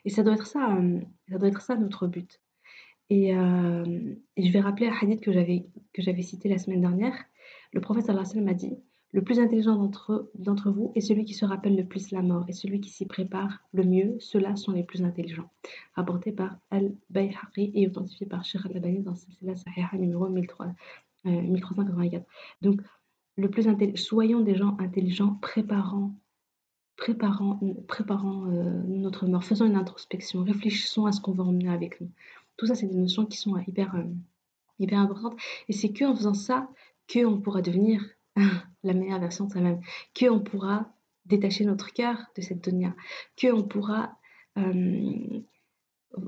Et 0.05 0.10
ça 0.10 0.24
doit 0.24 0.33
être 0.33 0.48
ça, 0.48 0.75
euh, 0.75 1.00
ça 1.29 1.38
doit 1.38 1.50
être 1.50 1.62
ça 1.62 1.75
notre 1.75 2.07
but. 2.07 2.39
Euh, 3.12 4.15
et, 4.38 4.46
je 4.46 4.51
vais 4.51 4.62
rappeler 4.62 4.88
un 4.88 4.94
hadith 5.01 5.22
que 5.22 5.32
j'avais, 5.32 6.22
cité 6.22 6.50
la 6.50 6.58
semaine 6.58 6.82
dernière. 6.82 7.15
Le 7.74 7.82
prophète 7.82 8.06
sallam 8.06 8.48
a 8.48 8.53
dit 8.53 8.77
Le 9.12 9.22
plus 9.22 9.39
intelligent 9.39 9.75
d'entre, 9.75 10.72
vous 10.72 10.91
est 10.96 11.01
celui 11.01 11.25
qui 11.25 11.34
se 11.34 11.44
rappelle 11.46 11.75
le 11.75 11.86
plus 11.86 12.12
la 12.12 12.22
mort, 12.22 12.46
et 12.48 12.53
celui 12.53 12.80
qui 12.80 12.89
s'y 12.89 13.06
prépare 13.06 13.60
le 13.74 13.84
mieux. 13.84 14.15
Ceux-là 14.20 14.56
sont 14.56 14.72
les 14.72 14.84
plus 14.84 15.03
intelligents. 15.03 15.50
Rapporté 15.96 16.32
par 16.32 16.58
Al-Bayhaqi 16.70 17.72
et 17.75 17.88
authentifié 17.88 18.25
par 18.25 18.46
Sheikh 18.46 18.65
Al-Albani 18.65 19.00
dans 19.00 19.15
la 19.41 19.56
Sahiha 19.56 19.98
numéro 19.98 20.30
1384. 20.30 22.15
Euh, 22.15 22.20
Donc, 22.62 22.82
le 23.38 23.50
plus 23.50 23.68
soyons 23.96 24.41
des 24.41 24.56
gens 24.56 24.77
intelligents, 24.80 25.36
préparant, 25.41 26.13
préparant, 26.96 27.60
préparant 27.88 28.46
euh, 28.48 28.84
notre 28.88 29.25
mort, 29.25 29.44
faisons 29.44 29.65
une 29.65 29.75
introspection, 29.75 30.44
réfléchissons 30.44 31.06
à 31.06 31.12
ce 31.12 31.20
qu'on 31.20 31.34
va 31.34 31.44
emmener 31.44 31.70
avec 31.70 32.00
nous. 32.00 32.10
Tout 32.58 32.65
ça, 32.65 32.75
c'est 32.75 32.88
des 32.88 32.96
notions 32.96 33.25
qui 33.25 33.38
sont 33.38 33.58
hyper, 33.58 33.96
euh, 33.96 34.03
hyper 34.79 35.00
importantes. 35.00 35.39
Et 35.67 35.74
c'est 35.74 35.91
qu'en 35.93 36.15
faisant 36.15 36.34
ça, 36.34 36.70
qu'on 37.12 37.39
pourra 37.39 37.62
devenir 37.62 38.03
la 38.84 38.93
meilleure 38.93 39.20
version 39.20 39.46
de 39.46 39.51
soi-même, 39.51 39.81
qu'on 40.17 40.39
pourra 40.39 40.93
détacher 41.25 41.65
notre 41.65 41.93
cœur 41.93 42.17
de 42.36 42.41
cette 42.41 42.63
donia, 42.63 42.96
qu'on 43.39 43.63
pourra 43.63 44.17
euh, 44.58 45.41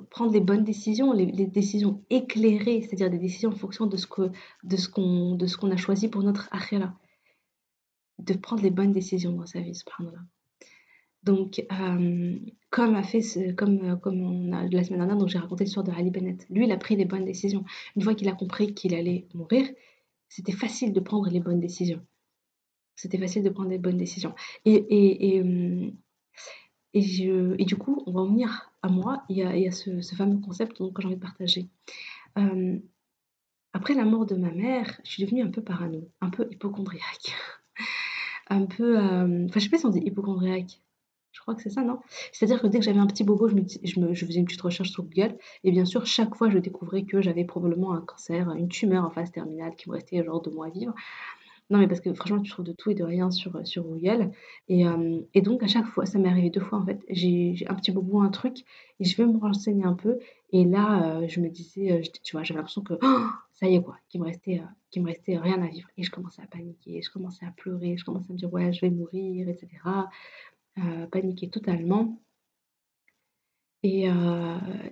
prendre 0.10 0.32
les 0.32 0.40
bonnes 0.40 0.64
décisions, 0.64 1.14
les, 1.14 1.48
décisions 1.48 2.04
éclairées, 2.10 2.82
c'est-à-dire 2.82 3.10
des 3.10 3.18
décisions 3.18 3.50
en 3.50 3.56
fonction 3.56 3.86
de 3.86 3.98
ce 3.98 4.08
qu'on 4.08 5.72
a 5.72 5.78
choisi 5.78 6.08
pour 6.08 6.24
notre 6.24 6.48
akhira. 6.52 6.94
De 8.20 8.34
prendre 8.36 8.62
les 8.62 8.70
bonnes 8.70 8.92
décisions 8.92 9.34
dans 9.34 9.46
sa 9.46 9.60
vie, 9.60 9.76
subhanallah. 9.76 10.22
Donc, 11.24 11.66
euh, 11.72 12.38
comme 12.70 12.96
a 12.96 13.04
fait 13.04 13.22
ce, 13.22 13.54
comme, 13.54 14.00
comme 14.00 14.22
on 14.22 14.52
a 14.52 14.68
la 14.68 14.84
semaine 14.84 15.06
dernière, 15.06 15.28
j'ai 15.28 15.40
raconté 15.40 15.64
l'histoire 15.64 15.86
de 15.86 15.92
Ali 15.92 16.12
Bennett. 16.12 16.46
Lui, 16.50 16.66
il 16.66 16.72
a 16.72 16.78
pris 16.78 16.96
les 16.96 17.06
bonnes 17.06 17.26
décisions. 17.26 17.64
Une 17.96 18.02
fois 18.02 18.14
qu'il 18.16 18.28
a 18.28 18.34
compris 18.34 18.74
qu'il 18.74 18.94
allait 18.94 19.28
mourir, 19.34 19.68
c'était 20.28 20.52
facile 20.52 20.94
de 20.94 21.00
prendre 21.00 21.30
les 21.30 21.40
bonnes 21.40 21.60
décisions. 21.60 22.06
C'était 22.96 23.18
facile 23.18 23.44
de 23.44 23.50
prendre 23.50 23.70
les 23.70 23.78
bonnes 23.80 23.98
décisions. 23.98 24.36
Et, 24.66 24.74
et, 24.74 25.36
et, 25.36 25.42
euh, 25.42 25.92
et, 26.94 27.04
et 27.60 27.66
du 27.66 27.76
coup, 27.76 28.04
on 28.06 28.12
va 28.12 28.22
en 28.22 28.28
venir 28.28 28.72
à 28.82 28.90
moi 28.90 29.24
Il 29.30 29.38
y 29.38 29.68
a 29.68 29.72
ce, 29.72 30.02
fameux 30.16 30.40
concept 30.40 30.78
que 30.78 31.02
j'ai 31.02 31.08
envie 31.08 31.16
de 31.16 31.22
partager. 31.22 31.70
Euh, 32.38 32.78
après 33.74 33.96
la 33.96 34.06
mort 34.06 34.26
de 34.26 34.36
ma 34.36 34.52
mère, 34.52 35.00
je 35.04 35.12
suis 35.12 35.24
devenue 35.24 35.42
un 35.42 35.50
peu 35.50 35.64
parano, 35.64 36.08
un 36.22 36.30
peu 36.30 36.48
hypochondriaque. 36.52 37.34
un 38.50 38.66
peu. 38.66 39.00
Euh, 39.00 39.46
enfin, 39.46 39.60
je 39.60 39.64
sais 39.64 39.70
pas 39.70 39.78
si 39.78 39.86
on 39.86 39.90
dit 39.90 40.00
hypochondriaque. 40.00 40.80
Je 41.34 41.42
crois 41.42 41.56
que 41.56 41.62
c'est 41.62 41.72
ça, 41.72 41.82
non? 41.82 42.00
C'est-à-dire 42.32 42.62
que 42.62 42.68
dès 42.68 42.80
que 42.80 42.86
j'avais 42.86 43.00
un 43.00 43.08
petit 43.08 43.24
bobo, 43.24 43.50
je, 43.50 43.56
me, 43.56 44.14
je, 44.14 44.26
faisais 44.26 44.40
une 44.40 44.46
petite 44.46 44.62
recherche 44.62 44.92
sur 44.92 45.04
Google. 45.04 45.36
Et 45.64 45.72
bien 45.72 45.84
sûr, 45.84 46.06
chaque 46.06 46.36
fois, 46.36 46.50
je 46.50 46.60
découvrais 46.60 47.04
que 47.04 47.22
j'avais 47.22 47.44
probablement 47.44 47.94
un 47.94 48.02
cancer, 48.02 48.52
une 48.52 48.70
tumeur 48.70 49.04
en 49.04 49.10
phase 49.10 49.32
terminale 49.32 49.76
qui 49.76 49.90
me 49.90 49.96
restait 49.96 50.24
genre 50.24 50.42
deux 50.42 50.52
mois 50.52 50.68
à 50.68 50.70
vivre. 50.70 50.94
Non, 51.70 51.80
mais 51.80 51.88
parce 51.88 52.02
que 52.02 52.14
franchement, 52.14 52.42
tu 52.42 52.52
trouves 52.52 52.66
de 52.66 52.74
tout 52.74 52.92
et 52.92 52.96
de 52.96 53.04
rien 53.04 53.32
sur, 53.32 53.56
euh, 53.56 53.64
sur 53.64 53.84
Google. 53.84 54.32
Et, 54.68 54.86
euh, 54.86 55.22
et 55.34 55.42
donc, 55.42 55.64
à 55.64 55.68
chaque 55.68 55.86
fois, 55.88 56.06
ça 56.06 56.20
m'est 56.20 56.30
arrivé 56.30 56.50
deux 56.50 56.62
fois 56.62 56.78
en 56.80 56.86
fait. 56.86 57.02
J'ai 57.10 57.56
un 57.68 57.74
petit 57.76 57.92
bobo, 57.92 58.22
un 58.22 58.30
truc, 58.30 58.60
et 59.00 59.06
je 59.06 59.18
vais 59.18 59.26
me 59.26 59.40
renseigner 59.40 59.86
un 59.86 59.94
peu. 59.94 60.20
Et 60.52 60.66
là, 60.66 61.18
euh, 61.22 61.28
je 61.28 61.40
me 61.40 61.50
disais, 61.50 62.02
tu 62.22 62.36
vois, 62.36 62.44
j'avais 62.44 62.60
l'impression 62.60 62.82
que 62.84 62.94
oh, 63.02 63.26
ça 63.54 63.68
y 63.68 63.76
est, 63.76 63.82
quoi, 63.82 63.98
qu'il 64.10 64.22
me, 64.22 64.26
restait, 64.26 64.62
me 64.98 65.06
restait 65.06 65.38
rien 65.38 65.62
à 65.64 65.68
vivre. 65.68 65.88
Et 65.98 66.04
je 66.04 66.12
commençais 66.12 66.42
à 66.44 66.48
paniquer, 66.48 67.02
je 67.02 67.10
commençais 67.10 67.46
à 67.46 67.52
pleurer, 67.52 67.96
je 67.98 68.06
commençais 68.06 68.30
à 68.30 68.34
me 68.34 68.38
dire, 68.38 68.54
ouais, 68.54 68.72
je 68.74 68.82
vais 68.82 68.92
mourir, 68.92 69.48
etc. 69.48 69.68
paniquer 71.12 71.50
totalement. 71.50 72.20
Et, 73.84 74.08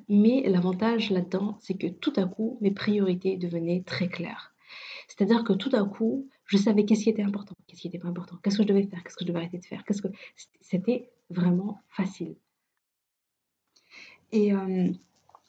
mais 0.10 0.44
l'avantage 0.48 1.12
là-dedans, 1.12 1.58
c'est 1.62 1.76
que 1.76 1.88
tout 1.88 2.14
à 2.18 2.26
coup, 2.26 2.58
mes 2.62 2.72
priorités 2.72 3.38
devenaient 3.38 3.84
très 3.86 4.10
claires. 4.10 4.54
C'est-à-dire 5.08 5.44
que 5.44 5.54
tout 5.54 5.70
à 5.74 5.84
coup, 5.84 6.30
je 6.46 6.58
savais 6.58 6.86
qu'est-ce 6.86 7.04
qui 7.04 7.10
était 7.10 7.22
important, 7.22 7.56
qu'est-ce 7.68 7.82
qui 7.82 7.88
n'était 7.88 8.00
pas 8.00 8.08
important, 8.08 8.38
qu'est-ce 8.44 8.58
que 8.58 8.64
je 8.64 8.68
devais 8.68 8.84
faire, 8.84 9.04
qu'est-ce 9.04 9.16
que 9.16 9.24
je 9.24 9.28
devais 9.28 9.40
arrêter 9.40 9.58
de 9.58 9.66
faire. 9.66 9.84
Qu'est-ce 9.84 10.02
que 10.02 10.08
c'était 10.62 11.10
vraiment 11.30 11.82
facile. 11.90 12.36
Et 14.32 14.54
euh, 14.54 14.90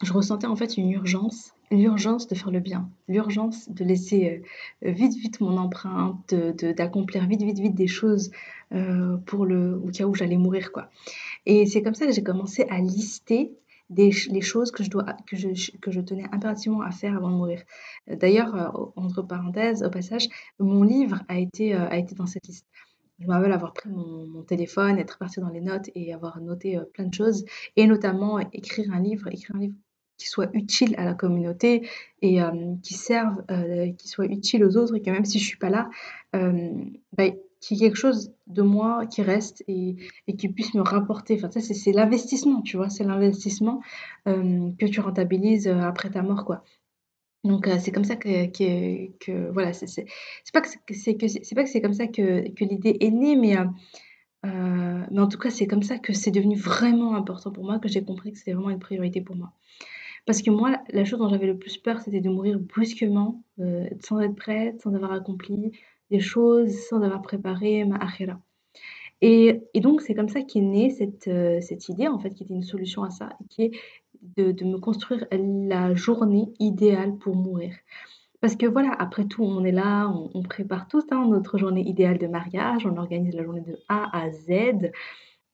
je 0.02 0.12
ressentais 0.12 0.46
en 0.46 0.56
fait 0.56 0.76
une 0.76 0.90
urgence, 0.90 1.54
l'urgence 1.72 2.28
de 2.28 2.34
faire 2.34 2.50
le 2.50 2.60
bien, 2.60 2.88
l'urgence 3.08 3.68
de 3.70 3.84
laisser 3.84 4.42
euh, 4.84 4.90
vite 4.90 5.16
vite 5.16 5.40
mon 5.40 5.56
empreinte, 5.56 6.34
d'accomplir 6.34 7.26
vite 7.26 7.42
vite 7.42 7.58
vite 7.58 7.74
des 7.74 7.88
choses 7.88 8.30
euh, 8.72 9.16
pour 9.26 9.46
le 9.46 9.80
au 9.84 9.90
cas 9.90 10.04
où 10.04 10.14
j'allais 10.14 10.36
mourir 10.36 10.70
quoi. 10.72 10.90
Et 11.46 11.66
c'est 11.66 11.82
comme 11.82 11.94
ça 11.94 12.06
que 12.06 12.12
j'ai 12.12 12.22
commencé 12.22 12.66
à 12.70 12.78
lister 12.78 13.52
les 13.96 14.40
choses 14.40 14.70
que 14.70 14.82
je, 14.82 14.90
dois, 14.90 15.04
que, 15.26 15.36
je, 15.36 15.70
que 15.80 15.90
je 15.90 16.00
tenais 16.00 16.24
impérativement 16.32 16.82
à 16.82 16.90
faire 16.90 17.16
avant 17.16 17.30
de 17.30 17.36
mourir. 17.36 17.62
D'ailleurs, 18.06 18.54
euh, 18.54 18.90
entre 18.96 19.22
parenthèses, 19.22 19.82
au 19.82 19.90
passage, 19.90 20.28
mon 20.58 20.82
livre 20.82 21.22
a 21.28 21.38
été, 21.38 21.74
euh, 21.74 21.88
a 21.88 21.98
été 21.98 22.14
dans 22.14 22.26
cette 22.26 22.46
liste. 22.46 22.66
Je 23.18 23.26
me 23.26 23.32
rappelle 23.32 23.52
avoir 23.52 23.72
pris 23.72 23.90
mon, 23.90 24.42
téléphone, 24.42 24.98
être 24.98 25.18
parti 25.18 25.40
dans 25.40 25.48
les 25.48 25.60
notes 25.60 25.90
et 25.94 26.12
avoir 26.12 26.40
noté 26.40 26.76
euh, 26.76 26.84
plein 26.84 27.04
de 27.04 27.14
choses, 27.14 27.44
et 27.76 27.86
notamment 27.86 28.38
écrire 28.38 28.92
un 28.92 29.00
livre, 29.00 29.28
écrire 29.28 29.56
un 29.56 29.60
livre 29.60 29.74
qui 30.22 30.28
soit 30.28 30.50
utile 30.54 30.94
à 30.98 31.04
la 31.04 31.14
communauté 31.14 31.88
et 32.22 32.38
qui 32.82 32.94
serve, 32.94 33.42
qui 33.96 34.08
soit 34.08 34.26
utile 34.26 34.64
aux 34.64 34.76
autres, 34.76 34.94
et 34.94 35.02
que 35.02 35.10
même 35.10 35.24
si 35.24 35.38
je 35.38 35.46
suis 35.46 35.58
pas 35.58 35.70
là, 35.70 35.90
bah, 36.32 37.24
qu'il 37.62 37.76
y 37.76 37.84
ait 37.84 37.88
quelque 37.88 37.96
chose 37.96 38.34
de 38.48 38.60
moi 38.60 39.06
qui 39.06 39.22
reste 39.22 39.64
et, 39.68 39.96
qui 40.36 40.48
puisse 40.48 40.74
me 40.74 40.82
rapporter. 40.82 41.36
Enfin, 41.36 41.50
ça, 41.50 41.60
c'est 41.60 41.92
l'investissement, 41.92 42.60
tu 42.60 42.76
vois, 42.76 42.90
c'est 42.90 43.04
l'investissement 43.04 43.80
euh, 44.26 44.70
que 44.78 44.86
tu 44.86 45.00
rentabilises 45.00 45.68
euh, 45.68 45.80
après 45.80 46.10
ta 46.10 46.22
mort, 46.22 46.44
quoi. 46.44 46.64
Donc, 47.44 47.68
euh, 47.68 47.78
c'est 47.78 47.92
comme 47.92 48.04
ça 48.04 48.16
que, 48.16 49.50
voilà, 49.52 49.72
c'est 49.72 49.86
pas 50.52 50.60
que 50.60 50.68
c'est 50.92 51.54
pas 51.54 51.64
que 51.64 51.70
c'est 51.70 51.80
comme 51.80 51.94
ça 51.94 52.08
que 52.08 52.64
l'idée 52.64 52.96
est 53.00 53.10
née, 53.10 53.36
mais 53.36 53.56
mais 54.44 55.20
en 55.20 55.28
tout 55.28 55.38
cas, 55.38 55.50
c'est 55.50 55.68
comme 55.68 55.84
ça 55.84 55.98
que 55.98 56.12
c'est 56.12 56.32
devenu 56.32 56.56
vraiment 56.56 57.14
important 57.14 57.52
pour 57.52 57.64
moi, 57.64 57.78
que 57.78 57.88
j'ai 57.88 58.02
compris 58.02 58.32
que 58.32 58.38
c'était 58.38 58.54
vraiment 58.54 58.70
une 58.70 58.80
priorité 58.80 59.20
pour 59.20 59.36
moi. 59.36 59.52
Parce 60.24 60.42
que 60.42 60.50
moi, 60.50 60.78
la 60.90 61.04
chose 61.04 61.18
dont 61.18 61.28
j'avais 61.28 61.46
le 61.46 61.58
plus 61.58 61.78
peur, 61.78 62.00
c'était 62.00 62.20
de 62.20 62.30
mourir 62.30 62.58
brusquement, 62.60 63.42
sans 64.00 64.20
être 64.20 64.36
prête, 64.36 64.80
sans 64.80 64.94
avoir 64.94 65.12
accompli, 65.12 65.72
des 66.10 66.20
choses 66.20 66.72
sans 66.88 67.02
avoir 67.02 67.22
préparé 67.22 67.84
ma 67.84 67.96
akhira. 67.96 68.38
Et, 69.22 69.62
donc, 69.76 70.00
c'est 70.00 70.14
comme 70.14 70.28
ça 70.28 70.42
qu'est 70.42 70.60
née 70.60 70.90
cette, 70.90 71.28
euh, 71.28 71.60
cette 71.60 71.88
idée, 71.88 72.08
en 72.08 72.18
fait, 72.18 72.30
qui 72.30 72.42
était 72.42 72.54
une 72.54 72.64
solution 72.64 73.04
à 73.04 73.10
ça, 73.10 73.30
qui 73.48 73.62
est 73.62 73.70
de, 74.36 74.64
me 74.64 74.78
construire 74.78 75.24
la 75.30 75.94
journée 75.94 76.52
idéale 76.58 77.16
pour 77.16 77.36
mourir. 77.36 77.72
Parce 78.40 78.56
que 78.56 78.66
voilà, 78.66 78.92
après 78.92 79.26
tout, 79.26 79.44
on 79.44 79.64
est 79.64 79.72
là, 79.72 80.12
on, 80.34 80.42
prépare 80.42 80.88
tout 80.88 81.00
ça, 81.00 81.16
hein, 81.16 81.28
notre 81.28 81.56
journée 81.56 81.88
idéale 81.88 82.18
de 82.18 82.26
mariage, 82.26 82.84
on 82.84 82.96
organise 82.96 83.34
la 83.34 83.44
journée 83.44 83.60
de 83.60 83.78
A 83.88 84.10
à 84.12 84.30
Z. 84.32 84.90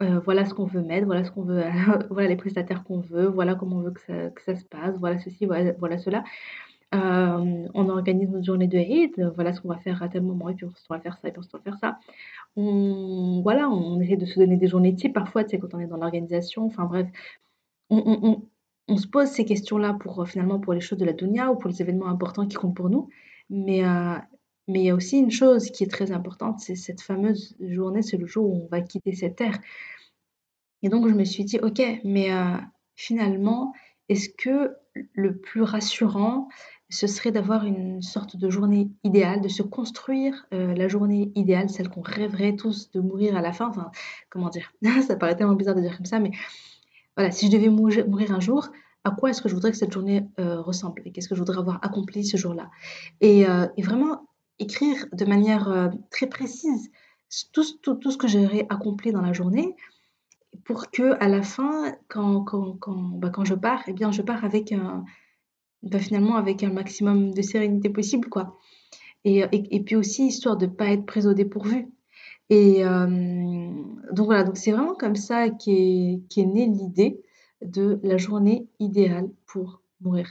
Euh, 0.00 0.20
voilà 0.20 0.44
ce 0.44 0.54
qu'on 0.54 0.64
veut 0.64 0.82
mettre, 0.82 1.06
voilà 1.06 1.24
ce 1.24 1.32
qu'on 1.32 1.42
veut, 1.42 1.64
voilà 2.10 2.28
les 2.28 2.36
prestataires 2.36 2.84
qu'on 2.84 3.00
veut, 3.00 3.26
voilà 3.26 3.56
comment 3.56 3.76
on 3.78 3.80
veut 3.80 3.90
que 3.90 4.00
ça, 4.42 4.54
se 4.54 4.64
passe, 4.64 4.96
voilà 4.98 5.18
ceci, 5.18 5.44
voilà, 5.44 5.98
cela. 5.98 6.22
Euh, 6.94 7.68
on 7.74 7.88
organise 7.88 8.30
notre 8.30 8.46
journée 8.46 8.68
de 8.68 8.78
Eid, 8.78 9.32
voilà 9.34 9.52
ce 9.52 9.60
qu'on 9.60 9.68
va 9.68 9.78
faire 9.78 10.02
à 10.02 10.08
tel 10.08 10.22
moment, 10.22 10.48
et 10.48 10.54
puis 10.54 10.66
on 10.66 10.94
va 10.94 11.00
faire 11.00 11.18
ça, 11.18 11.28
et 11.28 11.32
puis 11.32 11.42
on 11.52 11.56
va 11.56 11.62
faire 11.62 11.78
ça. 11.78 11.98
On, 12.56 13.40
voilà, 13.42 13.68
on 13.68 14.00
essaie 14.00 14.16
de 14.16 14.24
se 14.24 14.38
donner 14.38 14.56
des 14.56 14.68
journées 14.68 14.94
types 14.94 15.12
parfois, 15.12 15.44
tu 15.44 15.50
sais, 15.50 15.58
quand 15.58 15.74
on 15.74 15.80
est 15.80 15.86
dans 15.86 15.96
l'organisation, 15.96 16.64
enfin 16.66 16.84
bref, 16.84 17.08
on, 17.90 18.96
se 18.96 19.06
pose 19.06 19.28
ces 19.28 19.44
questions-là 19.44 19.94
pour 19.94 20.26
finalement 20.28 20.60
pour 20.60 20.74
les 20.74 20.80
choses 20.80 20.98
de 20.98 21.04
la 21.04 21.12
dunya 21.12 21.50
ou 21.50 21.56
pour 21.56 21.68
les 21.70 21.82
événements 21.82 22.06
importants 22.08 22.46
qui 22.46 22.56
comptent 22.56 22.76
pour 22.76 22.88
nous. 22.90 23.08
Mais, 23.50 23.84
euh, 23.84 24.16
mais 24.68 24.80
il 24.80 24.84
y 24.84 24.90
a 24.90 24.94
aussi 24.94 25.18
une 25.18 25.30
chose 25.30 25.70
qui 25.70 25.82
est 25.82 25.90
très 25.90 26.12
importante, 26.12 26.60
c'est 26.60 26.76
cette 26.76 27.00
fameuse 27.00 27.56
journée, 27.60 28.02
c'est 28.02 28.18
le 28.18 28.26
jour 28.26 28.48
où 28.48 28.64
on 28.64 28.68
va 28.68 28.82
quitter 28.82 29.14
cette 29.14 29.37
terre. 29.37 29.58
Et 30.82 30.90
donc 30.90 31.08
je 31.08 31.14
me 31.14 31.25
suis 31.25 31.44
dit, 31.44 31.58
ok, 31.58 31.82
mais 32.04 32.32
euh, 32.32 32.56
finalement, 32.94 33.72
est-ce 34.08 34.28
que 34.28 34.76
le 35.14 35.38
plus 35.38 35.62
rassurant, 35.62 36.48
ce 36.90 37.06
serait 37.06 37.32
d'avoir 37.32 37.64
une 37.64 38.02
sorte 38.02 38.37
de 38.37 38.50
journée 38.50 38.90
idéale, 39.04 39.40
de 39.40 39.48
se 39.48 39.62
construire 39.62 40.46
euh, 40.52 40.75
la 40.75 40.88
journée 40.88 41.32
idéale, 41.34 41.68
celle 41.68 41.88
qu'on 41.88 42.02
rêverait 42.02 42.56
tous 42.56 42.90
de 42.90 43.00
mourir 43.00 43.37
à 43.37 43.40
la 43.40 43.52
fin? 43.52 43.68
Enfin, 43.68 43.90
comment 44.30 44.50
dire? 44.50 44.72
Ça 45.06 45.16
paraît 45.16 45.37
tellement 45.37 45.54
bizarre 45.54 45.75
de 45.75 45.80
dire 45.80 45.96
comme 45.96 46.06
ça, 46.06 46.20
mais 46.20 46.30
voilà, 47.16 47.30
si 47.30 47.46
je 47.46 47.52
devais 47.52 47.68
mourir, 47.68 48.32
un 48.32 48.40
jour, 48.40 48.68
à 49.04 49.10
quoi 49.10 49.30
est-ce 49.30 49.42
que 49.42 49.48
je 49.48 49.54
voudrais 49.54 49.72
que 49.72 49.76
cette 49.76 49.92
journée 49.92 50.26
euh, 50.38 50.60
ressemble? 50.60 51.02
Et 51.04 51.10
qu'est-ce 51.10 51.28
que 51.28 51.34
je 51.34 51.40
voudrais 51.40 51.58
avoir 51.58 51.78
accompli 51.82 52.25
ce 52.25 52.37
jour-là? 52.37 52.70
Et, 53.20 53.44
vraiment 53.78 54.27
écrire 54.58 55.06
de 55.12 55.24
manière 55.24 55.90
très 56.10 56.26
précise 56.26 56.90
tout, 57.52 57.64
tout, 57.82 57.94
tout 57.94 58.10
ce 58.10 58.16
que 58.16 58.28
j'aurais 58.28 58.66
accompli 58.68 59.12
dans 59.12 59.20
la 59.20 59.32
journée 59.32 59.76
pour 60.64 60.90
que 60.90 61.16
à 61.22 61.28
la 61.28 61.42
fin, 61.42 61.94
quand, 62.08 62.42
quand, 62.42 62.76
quand, 62.78 62.94
bah, 62.94 63.30
quand 63.30 63.44
je 63.44 63.54
pars, 63.54 63.82
eh 63.86 63.92
bien, 63.92 64.10
je 64.10 64.22
pars 64.22 64.44
avec 64.44 64.72
un, 64.72 65.04
bah, 65.82 65.98
finalement 65.98 66.36
avec 66.36 66.62
un 66.62 66.70
maximum 66.70 67.32
de 67.32 67.42
sérénité 67.42 67.90
possible, 67.90 68.28
quoi. 68.28 68.56
Et, 69.24 69.44
et, 69.52 69.80
puis 69.80 69.96
aussi, 69.96 70.28
histoire 70.28 70.56
de 70.56 70.66
ne 70.66 70.70
pas 70.70 70.86
être 70.86 71.04
prise 71.04 71.26
au 71.26 71.34
dépourvu. 71.34 71.88
Et 72.50 72.84
euh, 72.84 73.06
donc 74.12 74.26
voilà, 74.26 74.44
donc 74.44 74.56
c'est 74.56 74.72
vraiment 74.72 74.94
comme 74.94 75.16
ça 75.16 75.50
qu'est 75.50 76.20
est 76.36 76.46
née 76.46 76.66
l'idée 76.66 77.20
de 77.60 78.00
la 78.02 78.16
journée 78.16 78.68
idéale 78.78 79.28
pour 79.46 79.82
mourir. 80.00 80.28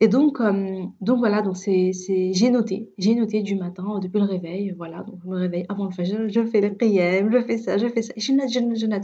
Et 0.00 0.08
donc, 0.08 0.40
euh, 0.40 0.84
donc 1.00 1.18
voilà, 1.18 1.42
donc 1.42 1.56
c'est, 1.56 1.92
j'ai 1.92 2.50
noté, 2.50 2.90
j'ai 2.98 3.14
noté 3.14 3.42
du 3.42 3.54
matin, 3.56 3.84
euh, 3.96 4.00
depuis 4.00 4.18
le 4.18 4.24
réveil, 4.26 4.72
voilà, 4.76 5.02
donc 5.02 5.20
je 5.24 5.28
me 5.28 5.36
réveille 5.36 5.66
avant 5.68 5.84
le 5.86 5.90
fajr, 5.90 6.28
je 6.28 6.44
fais 6.46 6.60
les 6.60 6.70
prières, 6.70 7.30
je 7.30 7.42
fais 7.42 7.58
ça, 7.58 7.78
je 7.78 7.88
fais 7.88 8.02
ça, 8.02 8.12
je 8.16 8.32
note, 8.32 8.50
je 8.50 8.60
note, 8.60 8.76
je 8.78 8.86
note. 8.86 9.02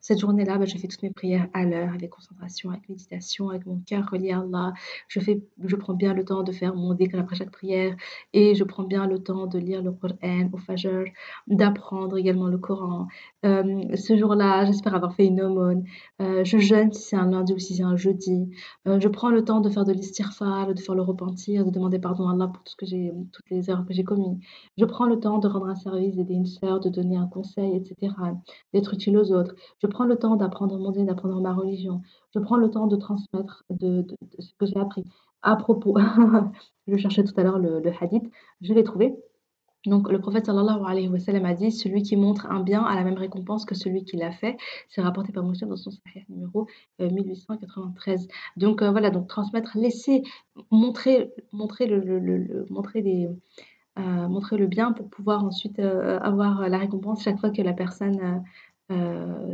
Cette 0.00 0.18
journée-là, 0.18 0.58
bah, 0.58 0.64
je 0.66 0.76
fais 0.78 0.88
toutes 0.88 1.02
mes 1.02 1.10
prières 1.10 1.48
à 1.52 1.64
l'heure, 1.64 1.92
avec 1.94 2.10
concentration, 2.10 2.70
avec 2.70 2.88
méditation, 2.88 3.50
avec 3.50 3.66
mon 3.66 3.80
cœur 3.86 4.08
relié 4.10 4.32
à 4.32 4.40
Allah. 4.40 4.72
Je, 5.08 5.20
fais, 5.20 5.42
je 5.64 5.76
prends 5.76 5.94
bien 5.94 6.14
le 6.14 6.24
temps 6.24 6.42
de 6.42 6.52
faire 6.52 6.74
mon 6.74 6.94
dhikr 6.94 7.18
après 7.18 7.36
chaque 7.36 7.50
prière 7.50 7.94
et 8.32 8.54
je 8.54 8.64
prends 8.64 8.84
bien 8.84 9.06
le 9.06 9.18
temps 9.18 9.46
de 9.46 9.58
lire 9.58 9.82
le 9.82 9.92
Coran 9.92 10.16
au 10.52 10.58
fajr, 10.58 11.04
d'apprendre 11.46 12.16
également 12.16 12.48
le 12.48 12.58
Coran. 12.58 13.06
Euh, 13.44 13.96
ce 13.96 14.16
jour-là, 14.16 14.64
j'espère 14.64 14.94
avoir 14.94 15.14
fait 15.14 15.26
une 15.26 15.40
aumône. 15.42 15.84
je 16.20 16.58
jeûne 16.58 16.92
si 16.92 17.02
c'est 17.02 17.16
un 17.16 17.30
lundi 17.30 17.52
ou 17.52 17.58
si 17.58 17.76
c'est 17.76 17.82
un 17.82 17.96
jeudi. 17.96 18.50
je 18.86 19.08
prends 19.08 19.30
le 19.30 19.44
temps 19.44 19.60
de 19.60 19.68
faire 19.68 19.84
de 19.84 19.92
l'istighfar, 19.92 20.72
de 20.72 20.80
faire 20.80 20.94
le 20.94 21.02
repentir, 21.02 21.64
de 21.64 21.70
demander 21.70 21.98
pardon 21.98 22.28
à 22.28 22.32
Allah 22.32 22.48
pour 22.48 22.62
tout 22.62 22.72
ce 22.72 22.76
que 22.76 22.86
toutes 23.32 23.50
les 23.50 23.70
erreurs 23.70 23.86
que 23.86 23.94
j'ai 23.94 24.04
commises. 24.04 24.38
Je 24.78 24.84
prends 24.84 25.06
le 25.06 25.18
temps 25.18 25.38
de 25.38 25.48
rendre 25.48 25.66
un 25.66 25.74
service, 25.74 26.16
d'aider 26.16 26.34
une 26.34 26.46
sœur, 26.46 26.80
de 26.80 26.88
donner 26.88 27.16
un 27.16 27.26
conseil, 27.26 27.76
etc., 27.76 28.12
d'être 28.72 28.94
utile 28.94 29.18
aux 29.18 29.32
autres. 29.32 29.54
Prends 29.86 30.04
le 30.04 30.16
temps 30.16 30.36
d'apprendre 30.36 30.78
mon 30.78 30.90
Dieu, 30.90 31.04
d'apprendre 31.04 31.40
ma 31.40 31.52
religion. 31.52 32.02
Je 32.34 32.38
prends 32.38 32.56
le 32.56 32.70
temps 32.70 32.86
de 32.86 32.96
transmettre 32.96 33.64
de, 33.70 34.06
ce 34.38 34.52
que 34.58 34.66
j'ai 34.66 34.78
appris. 34.78 35.04
À 35.42 35.56
propos, 35.56 35.96
je 36.86 36.96
cherchais 36.96 37.24
tout 37.24 37.34
à 37.38 37.42
l'heure 37.42 37.58
le, 37.58 37.80
le 37.80 37.92
hadith, 38.00 38.24
je 38.60 38.72
l'ai 38.74 38.84
trouvé. 38.84 39.16
Donc 39.86 40.10
le 40.10 40.18
prophète 40.18 40.46
sallallahu 40.46 40.82
alayhi 40.84 41.08
wa 41.08 41.20
sallam 41.20 41.44
a 41.44 41.54
dit 41.54 41.70
celui 41.70 42.02
qui 42.02 42.16
montre 42.16 42.46
un 42.50 42.60
bien 42.60 42.82
a 42.82 42.94
la 42.96 43.04
même 43.04 43.16
récompense 43.16 43.64
que 43.64 43.74
celui 43.76 44.04
qui 44.04 44.16
l'a 44.16 44.32
fait. 44.32 44.56
C'est 44.88 45.00
rapporté 45.00 45.32
par 45.32 45.44
Muslim 45.44 45.70
dans 45.70 45.76
son 45.76 45.92
sahih 45.92 46.24
numéro 46.28 46.66
1893. 46.98 48.24
Euh, 48.24 48.26
donc 48.56 48.82
euh, 48.82 48.90
voilà, 48.90 49.10
donc 49.10 49.28
transmettre, 49.28 49.78
laisser, 49.78 50.22
montrer, 50.72 51.32
montrer 51.52 51.86
le, 51.86 52.00
le, 52.00 52.18
le, 52.18 52.66
montrer 52.68 53.00
des 53.02 53.28
euh, 53.98 54.28
montrer 54.28 54.58
le 54.58 54.66
bien 54.66 54.92
pour 54.92 55.08
pouvoir 55.08 55.44
ensuite 55.44 55.78
avoir 55.78 56.68
la 56.68 56.78
récompense 56.78 57.22
chaque 57.22 57.38
fois 57.38 57.50
que 57.50 57.62
la 57.62 57.72
personne 57.72 58.42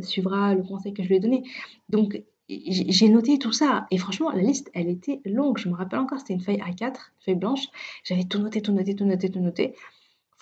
suivra 0.03 0.55
le 0.55 0.63
conseil 0.63 0.95
que 0.95 1.03
je 1.03 1.09
lui 1.09 1.17
ai 1.17 1.21
donné. 1.21 1.43
Donc 1.89 2.23
j'ai 2.49 3.09
noté 3.09 3.39
tout 3.39 3.53
ça. 3.53 3.87
Et 3.91 3.99
franchement 3.99 4.31
la 4.31 4.43
liste 4.43 4.71
elle 4.75 4.89
était 4.89 5.21
longue. 5.25 5.59
Je 5.59 5.69
me 5.69 5.75
rappelle 5.75 6.01
encore 6.01 6.19
c'était 6.21 6.35
une 6.35 6.41
feuille 6.41 6.61
A4 6.61 6.97
feuille 7.25 7.37
blanche. 7.37 7.67
J'avais 8.05 8.25
tout 8.25 8.39
noté 8.41 8.63
tout 8.63 8.73
noté 8.73 8.95
tout 8.95 9.05
noté 9.05 9.31
tout 9.31 9.41
noté. 9.41 9.75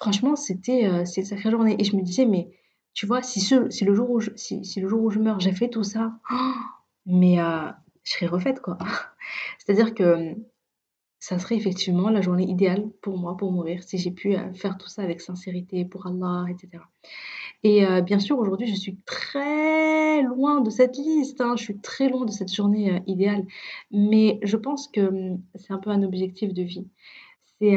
Franchement, 0.00 0.34
c'était, 0.34 0.86
euh, 0.86 1.04
une 1.04 1.24
sacrée 1.26 1.50
journée. 1.50 1.76
Et 1.78 1.84
je 1.84 1.94
me 1.94 2.00
disais: 2.02 2.24
«Mais 2.24 2.48
tu 2.94 3.04
vois, 3.06 3.22
si 3.22 3.40
ce 3.40 3.68
si 3.68 3.84
le 3.84 3.94
jour 3.94 4.10
où 4.10 4.18
je 4.18 4.30
si 4.34 4.80
le 4.80 4.88
jour 4.88 5.02
où 5.02 5.10
je 5.10 5.18
meurs, 5.18 5.40
j'ai 5.40 5.52
fait 5.52 5.68
tout 5.68 5.84
ça, 5.84 6.14
mais 7.06 7.38
heu, 7.38 7.68
je 8.04 8.12
serais 8.12 8.26
refaite, 8.26 8.60
quoi». 8.60 8.78
C'est-à-dire 9.58 9.94
que, 9.94 10.34
ça 11.20 11.38
serait 11.38 11.56
effectivement 11.56 12.08
la 12.10 12.22
journée 12.22 12.48
idéale 12.48 12.88
pour 13.02 13.18
moi, 13.18 13.36
pour 13.36 13.52
mourir, 13.52 13.82
si 13.82 13.98
j'ai 13.98 14.10
pu, 14.10 14.34
euh, 14.36 14.52
faire 14.54 14.78
tout 14.78 14.88
ça 14.88 15.02
avec 15.02 15.20
sincérité 15.20 15.84
pour 15.84 16.06
Allah 16.06 16.46
et 16.50 16.56
cetera 16.58 16.88
et 17.62 17.84
euh, 17.84 18.00
bien 18.00 18.18
sûr, 18.18 18.38
aujourd'hui, 18.38 18.66
je 18.66 18.74
suis 18.74 18.96
très 19.04 20.22
loin 20.22 20.62
de 20.62 20.70
cette 20.70 20.96
liste, 20.96 21.42
hein, 21.42 21.56
je 21.58 21.62
suis 21.62 21.78
très 21.78 22.08
loin 22.08 22.24
de 22.24 22.30
cette 22.30 22.52
journée, 22.52 23.02
idéale, 23.06 23.44
mais 23.90 24.40
je 24.42 24.56
pense 24.56 24.88
que, 24.88 25.00
mmh, 25.02 25.42
c'est 25.56 25.72
un 25.74 25.78
peu 25.78 25.90
un 25.90 26.02
objectif 26.02 26.54
de 26.54 26.62
vie. 26.62 26.86
C'est, 27.60 27.76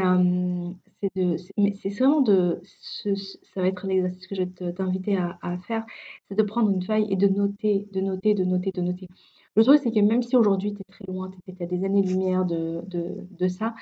vraiment 1.99 2.21
de 2.21 2.61
ça 2.63 3.61
va 3.61 3.67
être 3.67 3.85
l'exercice 3.85 4.27
que 4.27 4.35
je 4.35 4.43
vais 4.43 4.73
t'inviter 4.73 5.17
à 5.17 5.37
à 5.41 5.57
faire, 5.57 5.85
c'est 6.29 6.35
de 6.35 6.43
prendre 6.43 6.69
une 6.71 6.81
feuille 6.81 7.07
et 7.11 7.17
de 7.17 7.27
noter, 7.27 7.87
de 7.91 7.99
noter, 7.99 8.33
de 8.33 8.45
noter, 8.45 8.71
de 8.71 8.81
noter. 8.81 9.09
Le 9.55 9.63
truc, 9.63 9.79
c'est 9.83 9.91
que 9.91 9.99
même 9.99 10.23
si 10.23 10.35
aujourd'hui 10.35 10.73
tu 10.73 10.81
es 10.81 10.91
très 10.91 11.05
loin, 11.11 11.29
tu 11.31 11.39
es 11.51 11.63
à 11.63 11.67
des 11.67 11.85
années-lumière 11.85 12.45
de 12.45 12.81
de 12.87 13.27
de 13.31 13.47
ça, 13.47 13.73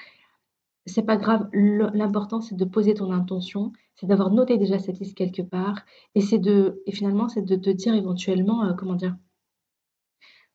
c'est 0.86 1.04
pas 1.06 1.18
grave. 1.18 1.50
l'important, 1.54 2.42
c'est 2.42 2.56
de 2.56 2.66
poser 2.66 2.94
ton 2.96 3.12
intention, 3.12 3.72
c'est 3.96 4.08
d'avoir 4.08 4.32
noté 4.32 4.58
déjà 4.58 4.80
cette 4.80 5.00
liste 5.00 5.16
quelque 5.18 5.42
part 5.42 5.82
et 6.16 6.22
c'est 6.22 6.40
de 6.40 6.82
finalement, 6.92 7.30
c'est 7.30 7.44
de 7.44 7.56
te 7.56 7.70
dire 7.70 7.94
éventuellement, 7.96 8.66
heu, 8.66 8.74
comment 8.78 8.96
dire? 8.96 9.16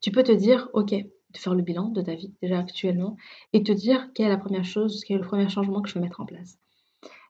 Tu 0.00 0.10
peux 0.10 0.22
te 0.22 0.32
dire: 0.32 0.68
«OK, 0.72 0.90
de 0.92 1.38
faire 1.38 1.54
le 1.54 1.62
bilan 1.62 1.88
de 1.90 2.00
ta 2.02 2.14
vie 2.14 2.32
déjà 2.42 2.58
actuellement 2.58 3.16
et 3.52 3.62
te 3.62 3.72
dire 3.72 4.10
quelle 4.14 4.26
est 4.26 4.30
la 4.30 4.38
première 4.38 4.64
chose, 4.64 5.02
quel 5.06 5.16
est 5.16 5.20
le 5.20 5.26
premier 5.26 5.48
changement 5.48 5.82
que 5.82 5.88
je 5.88 5.94
veux 5.94 6.00
mettre 6.00 6.20
en 6.20 6.26
place. 6.26 6.58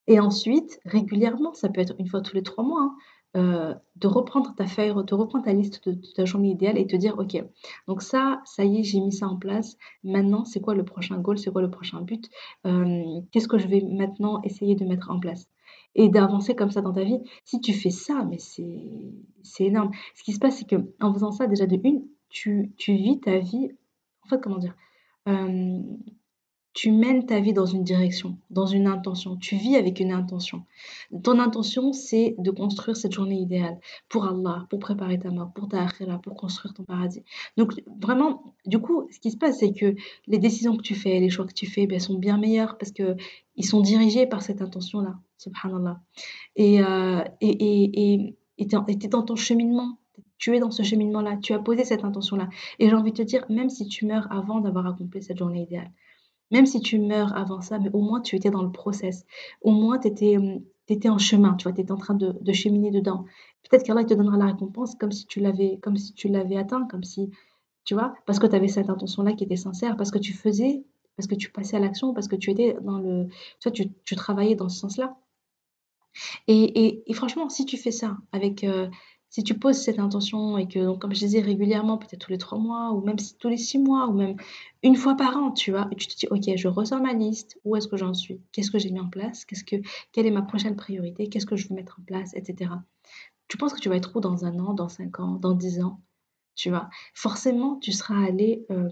Et 0.09 0.21
ensuite, 0.21 0.81
régulièrement, 0.85 1.55
ça 1.55 1.69
peut 1.69 1.81
être 1.81 1.95
une 1.99 2.09
fois 2.09 2.23
tous 2.23 2.37
les 2.37 2.43
trois 2.43 2.65
mois, 2.65 2.83
hein, 2.83 2.97
euh, 3.37 3.75
de 3.97 4.07
reprendre 4.09 4.55
ta 4.55 4.67
feuille, 4.67 4.95
de 4.95 5.15
reprendre 5.15 5.45
ta 5.45 5.53
liste 5.53 5.89
de, 5.89 6.01
ta 6.15 6.25
journée 6.25 6.51
idéale 6.51 6.79
et 6.79 6.87
te 6.87 6.97
dire, 6.97 7.19
OK, 7.19 7.37
donc 7.87 8.03
ça, 8.03 8.41
ça 8.45 8.65
y 8.65 8.81
est, 8.81 8.83
j'ai 8.83 9.01
mis 9.01 9.13
ça 9.13 9.29
en 9.29 9.37
place. 9.37 9.77
Maintenant, 10.05 10.45
c'est 10.45 10.61
quoi 10.61 10.75
le 10.75 10.85
prochain 10.85 11.19
goal, 11.19 11.39
c'est 11.39 11.51
quoi 11.51 11.63
le 11.63 11.71
prochain 11.71 12.01
but? 12.01 12.29
Euh, 12.67 13.21
Qu'est-ce 13.33 13.49
que 13.49 13.59
je 13.59 13.69
vais 13.69 13.83
maintenant 13.83 14.41
essayer 14.43 14.75
de 14.75 14.85
mettre 14.85 15.11
en 15.11 15.21
place? 15.21 15.49
Et 15.95 16.09
d'avancer 16.09 16.55
comme 16.55 16.71
ça 16.71 16.83
dans 16.83 16.93
ta 16.93 17.05
vie. 17.05 17.21
Si 17.45 17.61
tu 17.61 17.73
fais 17.73 17.91
ça, 17.91 18.25
mais 18.29 18.39
c'est 18.39 19.65
énorme. 19.65 19.91
Ce 20.15 20.23
qui 20.23 20.33
se 20.33 20.39
passe, 20.39 20.59
c'est 20.59 20.69
que 20.69 20.77
en 21.01 21.13
faisant 21.13 21.33
ça, 21.33 21.47
déjà 21.47 21.67
de 21.67 21.79
une, 21.83 22.07
tu, 22.29 22.73
tu 22.77 22.95
vis 22.95 23.21
ta 23.21 23.39
vie 23.39 23.71
en 24.25 24.29
fait, 24.29 24.41
comment 24.43 24.59
dire 24.59 24.75
Tu 26.77 26.93
mènes 26.93 27.25
ta 27.25 27.41
vie 27.41 27.55
dans 27.55 27.65
une 27.65 27.85
direction, 27.85 28.37
dans 28.51 28.67
une 28.67 28.87
intention. 28.87 29.39
Tu 29.39 29.57
vis 29.57 29.77
avec 29.77 29.99
une 29.99 30.13
intention. 30.13 30.63
Ton 31.23 31.39
intention, 31.39 31.95
c'est 31.95 32.35
de 32.37 32.51
construire 32.51 32.99
cette 32.99 33.13
journée 33.13 33.41
idéale 33.41 33.79
pour 34.11 34.27
Allah, 34.27 34.67
pour 34.69 34.79
préparer 34.79 35.19
ta 35.19 35.31
mort, 35.31 35.53
pour 35.55 35.69
ta 35.69 35.83
akhira, 35.83 36.19
pour 36.19 36.35
construire 36.35 36.75
ton 36.75 36.85
paradis. 36.85 37.23
Donc, 37.57 37.73
vraiment, 37.99 38.43
du 38.67 38.79
coup, 38.79 39.09
ce 39.11 39.19
qui 39.21 39.31
se 39.31 39.39
passe, 39.39 39.61
c'est 39.61 39.73
que 39.73 39.95
les 40.27 40.37
décisions 40.37 40.77
que 40.77 40.83
tu 40.83 40.95
fais, 40.95 41.19
les 41.19 41.31
choix 41.31 41.47
que 41.47 41.55
tu 41.55 41.65
fais, 41.65 41.87
ben, 41.87 41.99
sont 41.99 42.19
bien 42.19 42.37
meilleurs 42.37 42.77
parce 42.77 42.93
que 42.93 43.17
ils 43.57 43.65
sont 43.65 43.81
dirigés 43.81 44.27
par 44.27 44.43
cette 44.43 44.61
intention-là, 44.61 45.15
subhanallah. 45.39 45.99
Et 46.57 46.83
euh, 46.83 47.25
et, 47.41 48.13
et, 48.19 48.37
et, 48.59 48.67
dans 48.67 49.23
ton 49.23 49.37
cheminement 49.37 49.97
tu 50.39 50.55
es 50.55 50.61
dans 50.61 50.71
ce 50.71 50.83
cheminement-là, 50.83 51.39
tu 51.43 51.55
as 51.55 51.59
posé 51.59 51.85
cette 51.85 52.05
intention-là. 52.05 52.51
Et 52.79 52.91
j'ai 52.91 52.95
envie 52.95 53.13
de 53.13 53.17
te 53.17 53.23
dire, 53.23 53.47
même 53.49 53.71
si 53.71 53.89
tu 53.89 54.05
meurs 54.05 54.31
avant 54.31 54.61
d'avoir 54.61 54.87
accompli 54.87 55.23
cette 55.23 55.39
journée 55.39 55.63
idéale, 55.63 55.91
même 56.51 56.67
si 56.67 56.81
tu 56.81 56.99
meurs 56.99 57.37
avant 57.37 57.61
ça, 57.61 57.79
mais 57.79 57.91
au 57.93 58.01
moins 58.01 58.21
tu 58.21 58.37
étais 58.37 58.51
dans 58.51 58.63
le 58.63 58.71
process, 58.71 59.25
au 59.63 59.73
moins 59.73 59.99
tu 59.99 60.09
étais, 60.09 60.37
étais, 60.89 61.09
en 61.09 61.19
chemin, 61.19 61.55
tu 61.55 61.65
vois, 61.65 61.73
tu 61.73 61.81
étais 61.81 61.93
en 61.93 61.97
train 61.97 62.15
de, 62.15 62.53
cheminer 62.53 62.91
dedans. 62.91 63.25
Peut-être 63.69 63.85
qu'Allah 63.85 64.05
te 64.05 64.15
donnera 64.15 64.37
la 64.37 64.47
récompense 64.47 64.95
comme 64.95 65.13
si 65.13 65.27
tu 65.27 65.41
l'avais 65.41 65.79
comme 65.83 65.97
si 65.97 66.15
tu 66.15 66.29
l'avais 66.29 66.57
atteint, 66.57 66.87
comme 66.87 67.03
si, 67.03 67.31
tu 67.85 67.95
vois, 67.95 68.15
parce 68.27 68.39
que 68.39 68.47
tu 68.47 68.55
avais 68.55 68.69
cette 68.69 68.91
intention-là 68.91 69.33
qui 69.33 69.45
était 69.45 69.57
sincère, 69.57 69.97
parce 69.97 70.11
que 70.11 70.19
tu 70.19 70.33
faisais, 70.33 70.85
parce 71.17 71.27
que 71.27 71.35
tu 71.35 71.51
passais 71.51 71.77
à 71.77 71.81
l'action, 71.81 72.15
parce 72.15 72.29
que 72.29 72.37
tu 72.37 72.51
étais 72.51 72.77
dans 72.83 72.99
le, 72.99 73.29
tu, 73.61 73.73
tu, 73.73 73.91
tu 74.05 74.17
travaillais 74.17 74.55
dans 74.55 74.69
ce 74.69 74.79
sens-là. 74.79 75.17
Et, 76.47 76.87
et, 76.87 77.11
et, 77.11 77.13
franchement, 77.13 77.49
si 77.49 77.67
tu 77.67 77.77
fais 77.77 77.91
ça 77.91 78.17
avec, 78.33 78.65
euh, 78.65 78.89
si 79.37 79.45
tu 79.45 79.53
poses 79.59 79.77
cette 79.77 79.99
intention 79.99 80.57
et 80.57 80.67
que, 80.67 80.79
donc, 80.79 80.99
comme 80.99 81.15
je 81.15 81.19
disais, 81.19 81.43
régulièrement, 81.43 81.99
peut-être 81.99 82.21
tous 82.21 82.31
les 82.31 82.39
trois 82.39 82.57
mois, 82.57 82.93
ou 82.93 83.03
même 83.03 83.17
tous 83.39 83.51
les 83.51 83.59
six 83.59 83.79
mois, 83.79 84.09
ou 84.09 84.15
même 84.15 84.37
une 84.83 84.97
fois 84.97 85.15
par 85.15 85.37
an, 85.37 85.51
tu 85.51 85.73
vois, 85.73 85.91
tu 85.99 86.07
te 86.07 86.17
dis, 86.17 86.27
ok, 86.31 86.57
je 86.57 86.69
ressors 86.69 87.03
ma 87.03 87.13
liste, 87.13 87.61
où 87.63 87.77
est-ce 87.77 87.87
que 87.87 87.99
j'en 87.99 88.15
suis, 88.15 88.41
qu'est-ce 88.51 88.71
que 88.71 88.79
j'ai 88.79 88.91
mis 88.91 88.99
en 88.99 89.11
place, 89.11 89.45
qu'est-ce 89.45 89.63
que, 89.63 89.77
quelle 90.13 90.25
est 90.25 90.31
ma 90.31 90.41
prochaine 90.41 90.75
priorité, 90.75 91.29
qu'est-ce 91.29 91.45
que 91.45 91.55
je 91.55 91.69
veux 91.69 91.75
mettre 91.75 92.01
en 92.01 92.05
place, 92.05 92.33
etc. 92.33 92.71
Tu 93.49 93.59
penses 93.59 93.75
que 93.75 93.79
tu 93.79 93.91
vas 93.91 93.97
être 93.97 94.17
où 94.17 94.21
dans 94.21 94.47
un 94.47 94.59
an, 94.59 94.73
dans 94.73 94.89
cinq 94.89 95.21
ans, 95.21 95.33
dans 95.33 95.53
dix 95.53 95.83
ans, 95.83 96.01
tu 96.55 96.71
vois? 96.71 96.89
Forcément, 97.13 97.77
tu 97.79 97.93
seras 97.93 98.25
allé, 98.25 98.65
euh, 98.71 98.89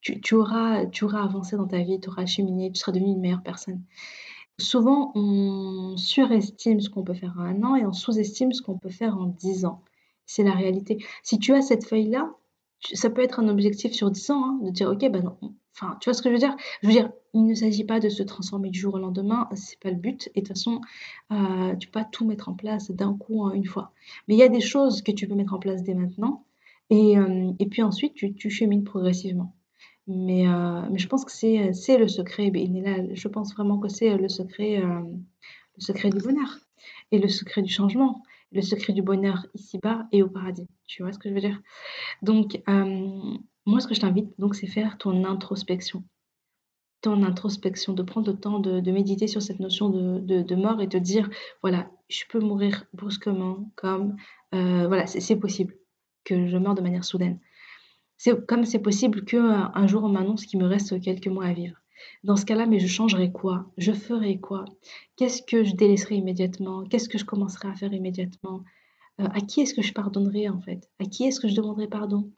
tu, 0.00 0.20
tu, 0.20 0.34
auras, 0.34 0.86
tu 0.86 1.04
auras 1.04 1.22
avancé 1.22 1.56
dans 1.56 1.68
ta 1.68 1.84
vie, 1.84 2.00
tu 2.00 2.08
auras 2.08 2.26
cheminé, 2.26 2.72
tu 2.72 2.80
seras 2.80 2.90
devenu 2.90 3.12
une 3.12 3.20
meilleure 3.20 3.44
personne. 3.44 3.84
Souvent, 4.58 5.12
on 5.14 5.96
surestime 5.96 6.80
ce 6.80 6.88
qu'on 6.88 7.04
peut 7.04 7.14
faire 7.14 7.34
en 7.38 7.42
un 7.42 7.62
an 7.62 7.76
et 7.76 7.84
on 7.84 7.92
sous-estime 7.92 8.52
ce 8.52 8.62
qu'on 8.62 8.78
peut 8.78 8.90
faire 8.90 9.16
en 9.18 9.26
dix 9.26 9.66
ans. 9.66 9.82
C'est 10.24 10.42
la 10.42 10.52
réalité. 10.52 11.04
Si 11.22 11.38
tu 11.38 11.54
as 11.54 11.62
cette 11.62 11.86
feuille-là, 11.86 12.32
ça 12.94 13.10
peut 13.10 13.22
être 13.22 13.40
un 13.40 13.48
objectif 13.48 13.92
sur 13.92 14.10
dix 14.10 14.30
ans, 14.30 14.44
hein, 14.44 14.58
de 14.62 14.70
dire 14.70 14.88
ok, 14.88 15.10
ben 15.10 15.22
non. 15.22 15.38
Enfin, 15.74 15.98
tu 16.00 16.08
vois 16.08 16.14
ce 16.14 16.22
que 16.22 16.30
je 16.30 16.34
veux 16.34 16.38
dire? 16.38 16.56
Je 16.82 16.86
veux 16.86 16.92
dire, 16.92 17.12
il 17.34 17.44
ne 17.44 17.54
s'agit 17.54 17.84
pas 17.84 18.00
de 18.00 18.08
se 18.08 18.22
transformer 18.22 18.70
du 18.70 18.78
jour 18.80 18.94
au 18.94 18.98
lendemain, 18.98 19.46
c'est 19.54 19.78
pas 19.78 19.90
le 19.90 19.96
but. 19.96 20.30
Et 20.34 20.40
de 20.40 20.46
toute 20.46 20.56
façon, 20.56 20.80
euh, 21.32 21.76
tu 21.76 21.88
peux 21.88 22.00
pas 22.00 22.04
tout 22.04 22.24
mettre 22.26 22.48
en 22.48 22.54
place 22.54 22.90
d'un 22.90 23.14
coup, 23.14 23.50
une 23.52 23.66
fois. 23.66 23.92
Mais 24.26 24.34
il 24.34 24.38
y 24.38 24.42
a 24.42 24.48
des 24.48 24.62
choses 24.62 25.02
que 25.02 25.12
tu 25.12 25.28
peux 25.28 25.34
mettre 25.34 25.52
en 25.52 25.58
place 25.58 25.82
dès 25.82 25.94
maintenant. 25.94 26.46
Et, 26.88 27.18
euh, 27.18 27.52
et 27.58 27.66
puis 27.66 27.82
ensuite, 27.82 28.14
tu, 28.14 28.34
tu 28.34 28.48
chemines 28.48 28.84
progressivement. 28.84 29.54
Mais, 30.06 30.48
euh, 30.48 30.82
mais 30.90 30.98
je 30.98 31.08
pense 31.08 31.24
que 31.24 31.32
c'est, 31.32 31.98
le 31.98 32.08
secret, 32.08 32.52
je 32.54 33.28
pense 33.28 33.54
vraiment 33.54 33.78
que 33.78 33.88
c'est 33.88 34.16
le 34.16 34.28
secret, 34.28 34.80
euh, 34.80 35.00
le 35.00 35.80
secret 35.80 36.10
du 36.10 36.18
bonheur 36.18 36.58
et 37.10 37.18
le 37.18 37.28
secret 37.28 37.62
du 37.62 37.72
changement, 37.72 38.22
le 38.52 38.62
secret 38.62 38.92
du 38.92 39.02
bonheur 39.02 39.46
ici-bas 39.54 40.06
et 40.12 40.22
au 40.22 40.28
paradis. 40.28 40.68
Tu 40.86 41.02
vois 41.02 41.12
ce 41.12 41.18
que 41.18 41.28
je 41.28 41.34
veux 41.34 41.40
dire? 41.40 41.60
Donc, 42.22 42.62
euh, 42.68 43.36
moi, 43.66 43.80
ce 43.80 43.88
que 43.88 43.94
je 43.94 44.00
t'invite, 44.00 44.28
donc, 44.38 44.54
c'est 44.54 44.68
faire 44.68 44.96
ton 44.98 45.24
introspection. 45.24 46.04
Ton 47.00 47.24
introspection, 47.24 47.92
de 47.92 48.02
prendre 48.02 48.30
le 48.30 48.38
temps 48.38 48.60
de, 48.60 48.90
méditer 48.90 49.26
sur 49.26 49.42
cette 49.42 49.58
notion 49.58 49.90
de, 49.90 50.54
mort 50.54 50.80
et 50.80 50.86
de 50.86 50.98
dire, 50.98 51.28
voilà, 51.62 51.90
je 52.08 52.22
peux 52.28 52.40
mourir 52.40 52.84
brusquement, 52.94 53.70
comme, 53.74 54.16
voilà, 54.52 55.06
c'est 55.06 55.36
possible 55.36 55.74
que 56.24 56.46
je 56.46 56.56
meure 56.56 56.74
de 56.74 56.80
manière 56.80 57.04
soudaine. 57.04 57.40
C'est 58.18 58.46
comme 58.46 58.64
c'est 58.64 58.78
possible 58.80 59.24
qu'un 59.24 59.70
un 59.74 59.86
jour 59.86 60.04
on 60.04 60.08
m'annonce 60.08 60.46
qu'il 60.46 60.58
me 60.60 60.66
reste 60.66 61.00
quelques 61.00 61.28
mois 61.28 61.46
à 61.46 61.52
vivre. 61.52 61.76
Dans 62.24 62.36
ce 62.36 62.44
cas-là, 62.44 62.66
mais 62.66 62.78
je 62.78 62.86
changerai 62.86 63.32
quoi? 63.32 63.70
Je 63.78 63.92
ferai 63.92 64.38
quoi? 64.38 64.64
Qu'est-ce 65.16 65.42
que 65.42 65.64
je 65.64 65.74
délaisserai 65.74 66.16
immédiatement? 66.16 66.84
Qu'est-ce 66.84 67.08
que 67.08 67.18
je 67.18 67.24
commencerai 67.24 67.68
à 67.68 67.74
faire 67.74 67.92
immédiatement? 67.92 68.62
Euh, 69.20 69.28
À 69.32 69.40
qui 69.40 69.60
est-ce 69.62 69.74
que 69.74 69.82
je 69.82 69.92
pardonnerai 69.94 70.48
en 70.48 70.60
fait? 70.60 70.90
À 71.00 71.04
qui 71.04 71.24
est-ce 71.24 71.40
que 71.40 71.48
je 71.48 71.54
demanderai 71.56 71.88
pardon? 71.88 72.30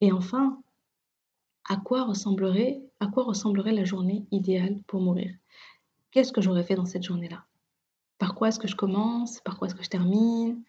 Et 0.00 0.12
enfin, 0.12 0.62
à 1.68 1.76
quoi 1.76 2.04
ressemblerait, 2.04 2.82
à 3.00 3.06
quoi 3.06 3.24
ressemblerait 3.24 3.72
la 3.72 3.84
journée 3.84 4.26
idéale 4.30 4.80
pour 4.86 5.00
mourir? 5.00 5.34
Qu'est-ce 6.10 6.32
que 6.32 6.40
j'aurais 6.40 6.64
fait 6.64 6.74
dans 6.74 6.86
cette 6.86 7.04
journée-là? 7.04 7.44
Par 8.18 8.34
quoi 8.34 8.48
est-ce 8.48 8.58
que 8.58 8.68
je 8.68 8.76
commence? 8.76 9.40
Par 9.40 9.58
quoi 9.58 9.68
est-ce 9.68 9.74
que 9.74 9.84
je 9.84 9.88
termine? 9.90 10.62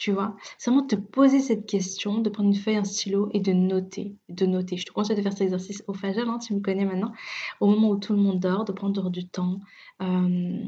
Tu 0.00 0.12
vois 0.12 0.34
C'est 0.56 0.70
vraiment 0.70 0.86
de 0.86 0.96
te 0.96 1.00
poser 1.00 1.40
cette 1.40 1.66
question, 1.66 2.20
de 2.20 2.30
prendre 2.30 2.48
une 2.48 2.54
feuille, 2.54 2.76
un 2.76 2.84
stylo 2.84 3.28
et 3.34 3.40
de 3.40 3.52
noter. 3.52 4.16
De 4.30 4.46
noter. 4.46 4.78
Je 4.78 4.86
te 4.86 4.92
conseille 4.92 5.14
de 5.14 5.20
faire 5.20 5.32
cet 5.32 5.42
exercice 5.42 5.84
au 5.88 5.92
Fajal, 5.92 6.26
hein, 6.26 6.40
si 6.40 6.48
tu 6.48 6.54
me 6.54 6.60
connais 6.60 6.86
maintenant, 6.86 7.12
au 7.60 7.66
moment 7.66 7.90
où 7.90 7.98
tout 7.98 8.14
le 8.14 8.18
monde 8.18 8.40
dort, 8.40 8.64
de 8.64 8.72
prendre 8.72 9.10
du 9.10 9.28
temps 9.28 9.60
euh, 10.00 10.64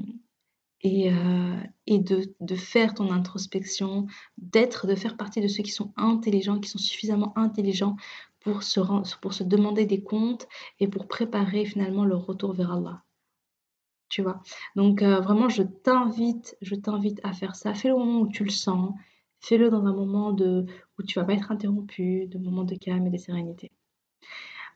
et, 0.82 1.10
euh, 1.10 1.56
et 1.86 1.98
de, 1.98 2.34
de, 2.40 2.54
faire 2.54 2.92
ton 2.92 3.10
introspection, 3.10 4.06
d'être, 4.36 4.86
de 4.86 4.94
faire 4.94 5.16
partie 5.16 5.40
de 5.40 5.48
ceux 5.48 5.62
qui 5.62 5.72
sont 5.72 5.94
intelligents, 5.96 6.60
qui 6.60 6.68
sont 6.68 6.76
suffisamment 6.76 7.32
intelligents 7.34 7.96
pour 8.40 8.62
se, 8.62 8.80
pour 9.22 9.32
se 9.32 9.44
demander 9.44 9.86
des 9.86 10.02
comptes 10.02 10.46
et 10.78 10.88
pour 10.88 11.08
préparer 11.08 11.64
finalement 11.64 12.04
le 12.04 12.16
retour 12.16 12.52
vers 12.52 12.72
Allah 12.72 13.02
tu 14.10 14.20
vois. 14.20 14.42
Donc 14.76 15.00
euh, 15.00 15.20
vraiment, 15.20 15.48
je 15.48 15.62
t'invite, 15.62 16.54
je 16.60 16.74
t'invite 16.74 17.18
à 17.22 17.32
faire 17.32 17.56
ça. 17.56 17.72
Fais-le 17.72 17.96
moment 17.96 18.20
où 18.20 18.28
tu 18.28 18.44
le 18.44 18.50
sens. 18.50 18.92
Fais-le 19.42 19.70
dans 19.70 19.86
un 19.86 19.92
moment 19.92 20.30
où 20.34 21.02
tu 21.02 21.18
vas 21.18 21.24
pas 21.24 21.34
être 21.34 21.50
interrompu, 21.52 22.26
de 22.26 22.38
moment 22.38 22.64
de 22.64 22.74
calme 22.76 23.06
et 23.06 23.10
de 23.10 23.16
sérénité. 23.18 23.70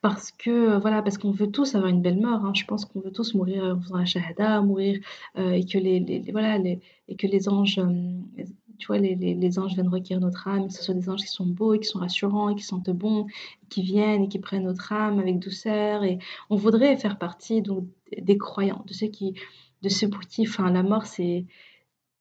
Parce 0.03 0.31
que, 0.31 0.51
euh, 0.51 0.79
voilà, 0.79 1.03
parce 1.03 1.19
qu'on 1.19 1.31
veut 1.31 1.51
tous 1.51 1.75
avoir 1.75 1.91
une 1.91 2.03
belle 2.03 2.21
mort. 2.21 2.45
Hein. 2.45 2.53
Je 2.55 2.65
pense 2.65 2.85
qu'on 2.85 3.01
veut 3.01 3.13
tous 3.13 3.35
mourir 3.35 3.65
en 3.65 3.81
faisant 3.81 3.97
la 3.97 4.05
shahada, 4.05 4.61
mourir, 4.61 5.01
euh, 5.39 5.53
et 5.53 5.65
que 5.65 5.79
les, 5.79 6.23
voilà, 6.33 6.59
et 6.59 7.17
que 7.17 7.27
les 7.27 7.49
anges, 7.49 7.79
euh, 7.79 8.45
tu 8.79 8.87
vois, 8.89 8.99
les, 8.99 9.59
anges 9.59 9.75
viennent 9.75 9.89
requérir 9.89 10.21
notre 10.21 10.49
âme, 10.49 10.69
que 10.69 10.73
ce 10.75 10.83
soit 10.83 10.95
des 10.95 11.09
anges 11.09 11.23
qui 11.23 11.29
sont 11.29 11.47
beaux 11.47 11.75
et 11.75 11.81
qui 11.81 11.87
sont 11.87 11.99
rassurants 11.99 12.51
et 12.51 12.55
qui 12.57 12.63
sentent 12.63 12.91
bon, 12.91 13.27
qui 13.71 13.83
viennent 13.83 14.25
et 14.25 14.29
qui 14.29 14.39
prennent 14.39 14.65
notre 14.65 14.93
âme 14.93 15.19
avec 15.19 15.39
douceur. 15.39 16.05
Et 16.05 16.19
on 16.51 16.57
voudrait 16.57 16.97
faire 16.97 17.19
partie 17.19 17.63
des 18.17 18.39
croyants, 18.39 18.85
de 18.87 18.93
ceux 18.93 19.09
qui, 19.09 19.35
de 19.83 19.89
ceux 19.89 20.09
pour 20.11 20.21
qui, 20.21 20.43
enfin, 20.47 20.71
la 20.71 20.83
mort, 20.83 21.07
c'est, 21.07 21.47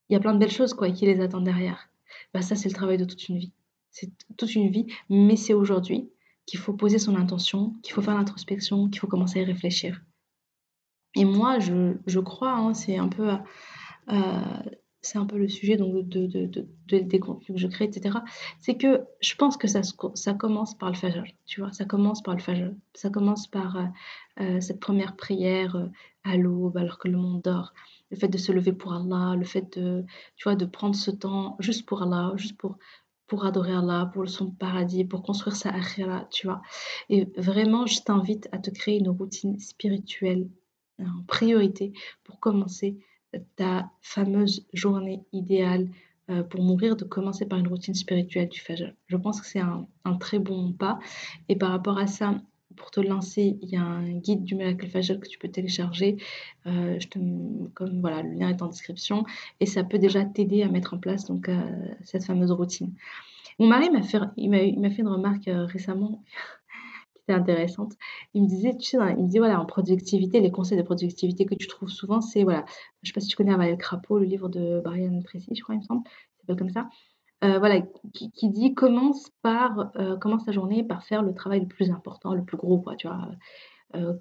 il 0.10 0.14
y 0.14 0.16
a 0.16 0.20
plein 0.20 0.34
de 0.34 0.40
belles 0.40 0.52
choses, 0.52 0.74
quoi, 0.74 0.90
qui 0.92 1.06
les 1.06 1.20
attendent 1.22 1.46
derrière. 1.46 1.90
Bah, 2.34 2.42
ça 2.42 2.56
c'est 2.56 2.70
le 2.70 2.76
travail 2.76 2.98
de 2.98 3.06
toute 3.06 3.28
une 3.30 3.38
vie. 3.38 3.54
C'est 3.92 4.12
toute 4.38 4.56
une 4.56 4.70
vie, 4.70 4.88
mais 5.10 5.36
c'est 5.38 5.54
aujourd'hui 5.54 6.10
qu'il 6.46 6.60
faut 6.60 6.74
poser 6.74 7.00
son 7.00 7.16
intention, 7.16 7.76
qu'il 7.82 7.94
faut 7.94 8.02
faire 8.02 8.16
l'introspection, 8.16 8.90
qu'il 8.90 9.00
faut 9.00 9.08
commencer 9.08 9.42
à 9.42 9.46
réfléchir. 9.46 10.02
Et 11.16 11.26
moi, 11.26 11.60
je, 11.60 11.96
je 12.06 12.20
crois, 12.20 12.52
hein, 12.52 12.74
c'est 12.74 12.98
un 12.98 13.08
peu, 13.08 13.32
euh, 14.10 14.42
c'est 15.06 15.18
un 15.18 15.26
peu 15.26 15.38
le 15.38 15.48
sujet 15.48 15.78
donc 15.78 16.08
de, 16.08 16.26
de, 16.26 16.46
de, 16.46 17.00
des 17.00 17.20
contenus 17.20 17.56
que 17.56 17.58
je 17.58 17.68
crée, 17.68 17.86
etc. 17.86 18.20
C'est 18.60 18.76
que 18.76 19.06
je 19.22 19.36
pense 19.36 19.58
que 19.58 19.68
ça, 19.68 19.82
ça 20.16 20.34
commence 20.34 20.78
par 20.78 20.90
le 20.90 20.96
fajr, 20.96 21.24
tu 21.46 21.62
vois, 21.62 21.72
ça 21.72 21.86
commence 21.86 22.22
par 22.24 22.34
le 22.34 22.42
fajr, 22.42 22.72
ça 22.94 23.10
commence 23.10 23.48
par 23.48 23.78
euh, 23.78 23.84
euh, 24.42 24.62
cette 24.62 24.80
première 24.80 25.16
prière 25.16 25.90
à 26.24 26.38
l'aube 26.38 26.78
alors 26.78 26.98
que 26.98 27.08
le 27.08 27.18
monde 27.18 27.42
dort 27.42 27.74
le 28.12 28.18
fait 28.18 28.28
de 28.28 28.38
se 28.38 28.52
lever 28.52 28.74
pour 28.74 28.94
Allah, 28.94 29.36
le 29.36 29.46
fait 29.46 29.78
de, 29.78 30.06
tu 30.36 30.44
vois, 30.44 30.56
de 30.56 30.66
prendre 30.66 30.96
ce 30.96 31.12
temps 31.12 31.56
juste 31.60 31.86
pour 31.86 32.04
Allah, 32.04 32.34
juste 32.36 32.58
pour, 32.58 32.78
pour 33.28 33.46
adorer 33.46 33.74
Allah, 33.74 34.10
pour 34.14 34.28
son 34.30 34.52
paradis, 34.52 35.06
pour 35.06 35.24
construire 35.24 35.56
sa 35.56 35.70
akhira, 35.70 36.28
tu 36.32 36.48
vois. 36.48 36.62
Et 37.10 37.26
vraiment, 37.38 37.86
je 37.86 38.02
t'invite 38.02 38.48
à 38.52 38.60
te 38.60 38.70
créer 38.70 39.00
une 39.00 39.10
routine 39.10 39.60
spirituelle 39.60 40.50
en 41.00 41.24
priorité 41.28 41.94
pour 42.24 42.40
commencer 42.40 42.98
ta 43.56 43.90
fameuse 44.02 44.66
journée 44.74 45.24
idéale 45.34 45.90
euh, 46.30 46.42
pour 46.42 46.64
mourir, 46.64 46.96
de 46.96 47.04
commencer 47.04 47.46
par 47.46 47.60
une 47.60 47.68
routine 47.68 47.94
spirituelle 47.94 48.50
du 48.50 48.60
Fajr. 48.60 48.94
Je 49.06 49.18
pense 49.18 49.40
que 49.40 49.48
c'est 49.48 49.60
un, 49.60 49.88
un, 50.06 50.16
très 50.16 50.40
bon 50.40 50.74
pas. 50.74 50.98
Et 51.50 51.56
par 51.56 51.70
rapport 51.70 52.00
à 52.00 52.08
ça, 52.08 52.42
pour 52.76 52.90
te 52.90 53.00
lancer, 53.00 53.60
il 53.62 53.70
y 53.70 53.78
a 53.78 53.84
un 53.84 54.12
guide 54.12 54.44
du 54.44 54.56
miracle 54.56 54.88
Fajr 54.88 55.20
que 55.20 55.28
tu 55.28 55.38
peux 55.38 55.50
télécharger. 55.50 56.18
Euh, 56.66 57.00
je 57.00 57.08
te, 57.08 57.20
comme 57.76 58.02
voilà, 58.02 58.24
le 58.24 58.32
lien 58.32 58.50
est 58.50 58.62
en 58.64 58.68
description 58.68 59.24
et 59.60 59.68
ça 59.68 59.84
peut 59.84 60.00
déjà 60.00 60.26
t'aider 60.26 60.64
à 60.64 60.68
mettre 60.68 60.96
en 60.96 60.98
place 60.98 61.26
donc 61.26 61.48
euh, 61.48 61.62
cette 62.04 62.26
fameuse 62.26 62.52
routine. 62.52 62.92
Mon 63.60 63.68
mari 63.68 63.92
m'a 63.92 64.02
fait, 64.02 64.20
m'a, 64.20 64.90
fait 64.90 65.02
une 65.02 65.08
remarque 65.08 65.48
récemment 65.48 66.24
intéressante. 67.34 67.94
Il 68.34 68.44
me 68.44 68.48
disait, 68.48 68.76
tu 68.78 68.90
sais, 68.92 68.98
il 69.18 69.24
me 69.24 69.28
dit 69.30 69.40
voilà, 69.40 69.60
en 69.60 69.66
productivité, 69.66 70.40
les 70.40 70.52
conseils 70.52 70.78
de 70.78 70.84
productivité 70.84 71.46
que 71.46 71.56
tu 71.56 71.68
trouves 71.68 71.90
souvent, 71.90 72.22
c'est 72.22 72.44
voilà, 72.44 72.66
je 73.04 73.10
sais 73.10 73.14
pas 73.14 73.22
si 73.22 73.28
tu 73.28 73.36
connais 73.36 73.54
Amal 73.54 73.78
Crapaud, 73.78 74.20
le 74.20 74.26
livre 74.26 74.50
de 74.50 74.82
Brian 74.84 75.22
Tracy, 75.24 75.56
je 75.56 75.62
crois, 75.62 75.76
il 75.76 75.80
me 75.80 75.84
semble, 75.84 76.04
s'appelle 76.40 76.58
comme 76.58 76.70
ça. 76.70 76.90
Euh, 77.44 77.60
voilà, 77.60 77.82
qui, 78.14 78.50
dit 78.50 78.74
commence 78.74 79.30
par 79.42 79.92
euh, 79.98 80.18
commence 80.18 80.46
ta 80.46 80.52
journée 80.52 80.84
par 80.84 81.04
faire 81.04 81.22
le 81.22 81.34
travail 81.34 81.62
le 81.62 81.68
plus 81.68 81.92
important, 81.92 82.34
le 82.34 82.44
plus 82.44 82.58
gros, 82.58 82.80
quoi, 82.80 82.96
tu 82.96 83.08
vois, 83.08 83.30
euh, 83.96 84.14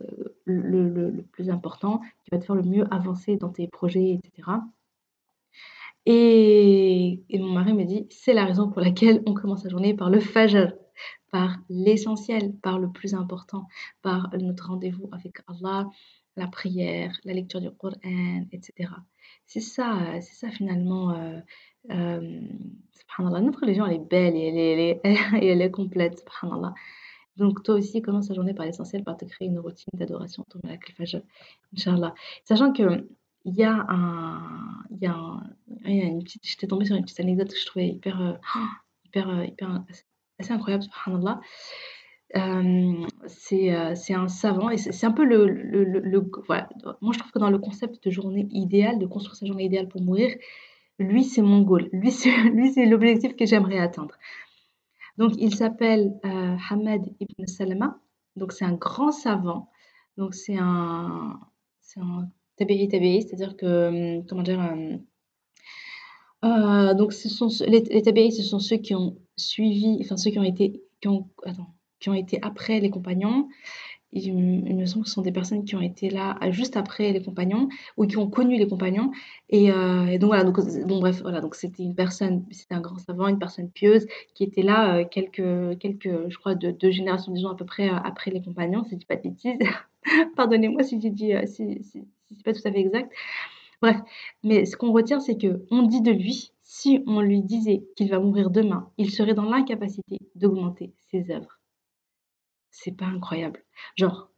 le, 0.44 0.88
le, 0.88 1.22
plus 1.32 1.48
important, 1.48 2.00
qui 2.24 2.30
va 2.32 2.38
te 2.38 2.44
faire 2.44 2.56
le 2.56 2.62
mieux 2.62 2.86
avancer 2.92 3.36
dans 3.36 3.50
tes 3.50 3.68
projets, 3.68 4.10
etc. 4.10 4.58
Et, 6.06 7.22
et 7.30 7.38
mon 7.38 7.52
mari 7.52 7.72
me 7.72 7.84
dit, 7.84 8.06
c'est 8.10 8.34
la 8.34 8.44
raison 8.44 8.68
pour 8.68 8.82
laquelle 8.82 9.22
on 9.26 9.34
commence 9.34 9.64
la 9.64 9.70
journée 9.70 9.94
par 9.94 10.10
le 10.10 10.20
fajr, 10.20 10.74
par 11.34 11.56
l'essentiel, 11.68 12.52
par 12.62 12.78
le 12.78 12.92
plus 12.92 13.12
important, 13.12 13.66
par 14.02 14.30
notre 14.38 14.68
rendez-vous 14.68 15.08
avec 15.10 15.38
Allah, 15.48 15.88
la 16.36 16.46
prière, 16.46 17.12
la 17.24 17.32
lecture 17.32 17.60
du 17.60 17.72
Coran, 17.72 18.46
etc. 18.52 18.92
C'est 19.44 19.58
ça, 19.58 19.98
c'est 20.20 20.46
ça 20.46 20.50
finalement 20.52 21.10
euh, 21.90 22.40
subhanallah, 22.92 23.40
notre 23.40 23.62
religion, 23.62 23.84
elle 23.84 23.94
est 23.94 24.08
belle 24.08 24.36
et 24.36 24.46
elle 24.46 24.78
est, 24.78 25.00
elle 25.02 25.16
est, 25.16 25.18
elle 25.50 25.60
est 25.60 25.70
complète, 25.72 26.20
subhanallah. 26.20 26.72
Donc, 27.36 27.64
toi 27.64 27.74
aussi, 27.74 28.00
commence 28.00 28.28
ta 28.28 28.34
journée 28.34 28.54
par 28.54 28.64
l'essentiel, 28.64 29.02
par 29.02 29.16
te 29.16 29.24
créer 29.24 29.48
une 29.48 29.58
routine 29.58 29.90
d'adoration 29.94 30.44
autour 30.46 30.60
de 30.62 30.68
la 30.68 30.78
Fajr, 30.96 31.20
Inch'Allah. 31.76 32.14
Sachant 32.44 32.72
que 32.72 33.08
il 33.44 33.56
y 33.56 33.64
a 33.64 33.86
un, 33.88 34.84
il 34.92 35.02
y 35.02 35.06
a, 35.08 35.42
une 35.84 36.22
petite, 36.22 36.46
j'étais 36.46 36.68
tombée 36.68 36.84
sur 36.84 36.94
une 36.94 37.02
petite 37.02 37.18
anecdote 37.18 37.48
que 37.48 37.58
je 37.58 37.66
trouvais 37.66 37.88
hyper, 37.88 38.20
euh, 38.20 38.34
hyper, 39.04 39.28
euh, 39.30 39.44
hyper, 39.46 39.82
incroyable, 40.52 40.84
subhanallah. 40.84 41.40
Euh, 42.36 43.06
c'est 43.28 43.72
euh, 43.72 43.94
un 44.10 44.28
savant 44.28 44.68
et 44.68 44.76
c'est 44.76 45.06
un 45.06 45.12
peu 45.12 45.24
le, 45.24 45.46
le, 45.46 46.30
voilà. 46.46 46.68
Moi, 47.00 47.12
je 47.12 47.18
trouve 47.18 47.30
que 47.30 47.38
dans 47.38 47.50
le 47.50 47.58
concept 47.58 48.02
de 48.04 48.10
journée 48.10 48.46
idéale, 48.50 48.98
de 48.98 49.06
construire 49.06 49.36
sa 49.36 49.46
journée 49.46 49.64
idéale 49.64 49.88
pour 49.88 50.02
mourir, 50.02 50.34
lui, 50.98 51.24
c'est 51.24 51.42
mon 51.42 51.62
goal. 51.62 51.88
Lui, 51.92 52.10
c'est 52.10 52.86
l'objectif 52.86 53.36
que 53.36 53.46
j'aimerais 53.46 53.78
atteindre. 53.78 54.16
Donc, 55.16 55.32
il 55.38 55.54
s'appelle 55.54 56.12
euh, 56.24 56.56
ibn 57.20 57.46
Salama. 57.46 58.00
Donc, 58.36 58.52
c'est 58.52 58.64
un 58.64 58.74
grand 58.74 59.12
savant. 59.12 59.70
Donc, 60.16 60.34
c'est 60.34 60.56
un, 60.58 61.38
c'est 61.80 62.00
un 62.00 62.28
c'est-à-dire 62.56 63.56
que, 63.56 64.16
hum, 64.18 64.26
comment 64.26 64.42
dire, 64.42 64.58
hum, 64.58 65.00
euh, 66.44 66.94
donc, 66.94 67.12
ce 67.12 67.28
sont, 67.28 67.48
les, 67.66 67.80
les 67.80 68.30
ce 68.30 68.42
sont 68.42 68.58
ceux 68.58 68.76
qui 68.76 68.94
ont 68.94 69.16
suivi, 69.36 69.98
enfin, 70.00 70.16
ceux 70.16 70.30
qui 70.30 70.38
ont 70.38 70.44
été, 70.44 70.82
qui 71.00 71.08
ont, 71.08 71.28
attends, 71.44 71.74
qui 72.00 72.10
ont 72.10 72.14
été 72.14 72.38
après 72.42 72.80
les 72.80 72.90
compagnons 72.90 73.48
il, 74.14 74.76
me 74.76 74.86
semble 74.86 75.04
que 75.04 75.08
ce 75.08 75.14
sont 75.14 75.22
des 75.22 75.32
personnes 75.32 75.64
qui 75.64 75.74
ont 75.74 75.80
été 75.80 76.08
là 76.08 76.38
euh, 76.42 76.52
juste 76.52 76.76
après 76.76 77.12
les 77.12 77.22
compagnons 77.22 77.68
ou 77.96 78.06
qui 78.06 78.16
ont 78.16 78.30
connu 78.30 78.56
les 78.56 78.66
compagnons. 78.66 79.10
Et, 79.50 79.70
euh, 79.70 80.18
donc 80.18 80.28
voilà, 80.28 80.44
donc, 80.44 80.58
bref, 80.86 81.20
voilà, 81.22 81.40
donc 81.40 81.54
c'était 81.54 81.82
une 81.82 81.94
personne, 81.94 82.44
c'était 82.50 82.74
un 82.74 82.80
grand 82.80 82.98
savant, 82.98 83.26
une 83.28 83.38
personne 83.38 83.70
pieuse 83.70 84.06
qui 84.34 84.44
était 84.44 84.62
là 84.62 85.04
quelques, 85.04 85.78
quelques, 85.78 86.28
je 86.28 86.38
crois, 86.38 86.54
deux, 86.54 86.90
générations, 86.90 87.32
disons 87.32 87.50
à 87.50 87.56
peu 87.56 87.64
près 87.64 87.88
après 87.88 88.30
les 88.30 88.40
compagnons, 88.40 88.84
si 88.84 88.92
je 88.92 88.96
dis 88.96 89.06
pas 89.06 89.16
de 89.16 89.22
bêtises. 89.22 89.58
Pardonnez-moi 90.36 90.82
si 90.82 91.00
j'ai 91.00 91.10
dit, 91.10 91.32
si, 91.46 91.82
si, 91.82 92.06
si 92.28 92.34
c'est 92.36 92.44
pas 92.44 92.52
tout 92.52 92.60
à 92.64 92.72
fait 92.72 92.80
exact. 92.80 93.10
Bref, 93.84 94.00
mais 94.42 94.64
ce 94.64 94.76
qu'on 94.76 94.92
retient, 94.92 95.20
c'est 95.20 95.36
que 95.36 95.64
on 95.70 95.82
dit 95.82 96.00
de 96.00 96.10
lui, 96.10 96.52
si 96.62 97.04
on 97.06 97.20
lui 97.20 97.42
disait 97.42 97.84
qu'il 97.96 98.10
va 98.10 98.18
mourir 98.18 98.50
demain, 98.50 98.90
il 98.98 99.10
serait 99.10 99.34
dans 99.34 99.44
l'incapacité 99.44 100.18
d'augmenter 100.34 100.94
ses 101.10 101.30
œuvres 101.30 101.60
c'est 102.74 102.96
pas 102.96 103.06
incroyable. 103.06 103.62
Genre, 103.96 104.28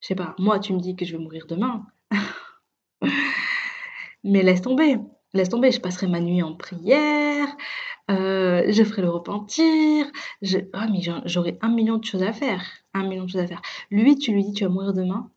je 0.00 0.08
sais 0.08 0.14
pas, 0.14 0.34
moi, 0.38 0.58
tu 0.58 0.74
me 0.74 0.80
dis 0.80 0.96
que 0.96 1.04
je 1.04 1.16
vais 1.16 1.22
mourir 1.22 1.46
demain. 1.48 1.86
Mais 4.24 4.42
laisse 4.42 4.62
tomber, 4.62 4.98
laisse 5.32 5.48
tomber, 5.48 5.70
je 5.70 5.80
passerai 5.80 6.08
ma 6.08 6.20
nuit 6.20 6.42
en 6.42 6.54
prière, 6.54 7.48
euh, 8.10 8.64
je 8.68 8.82
ferai 8.82 9.02
le 9.02 9.10
repentir, 9.10 10.06
je... 10.42 10.58
Ah, 10.72 10.86
mais 10.88 11.00
j'aurai 11.26 11.58
un 11.60 11.68
million 11.68 11.98
de 11.98 12.04
choses 12.04 12.22
à 12.22 12.32
faire, 12.32 12.62
un 12.94 13.06
million 13.06 13.24
de 13.24 13.28
choses 13.28 13.42
à 13.42 13.46
faire. 13.46 13.60
Lui, 13.90 14.16
tu 14.16 14.32
lui 14.32 14.44
dis 14.44 14.52
tu 14.54 14.64
vas 14.64 14.70
mourir 14.70 14.94
demain, 14.94 15.30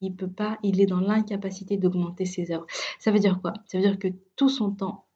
il 0.00 0.14
peut 0.14 0.30
pas, 0.30 0.58
il 0.62 0.80
est 0.80 0.86
dans 0.86 1.00
l'incapacité 1.00 1.76
d'augmenter 1.76 2.24
ses 2.24 2.50
œuvres. 2.52 2.66
Ça 2.98 3.10
veut 3.10 3.18
dire 3.18 3.40
quoi? 3.40 3.54
Ça 3.66 3.78
veut 3.78 3.84
dire 3.84 3.98
que 3.98 4.08
tout 4.36 4.48
son 4.48 4.70
temps 4.70 5.08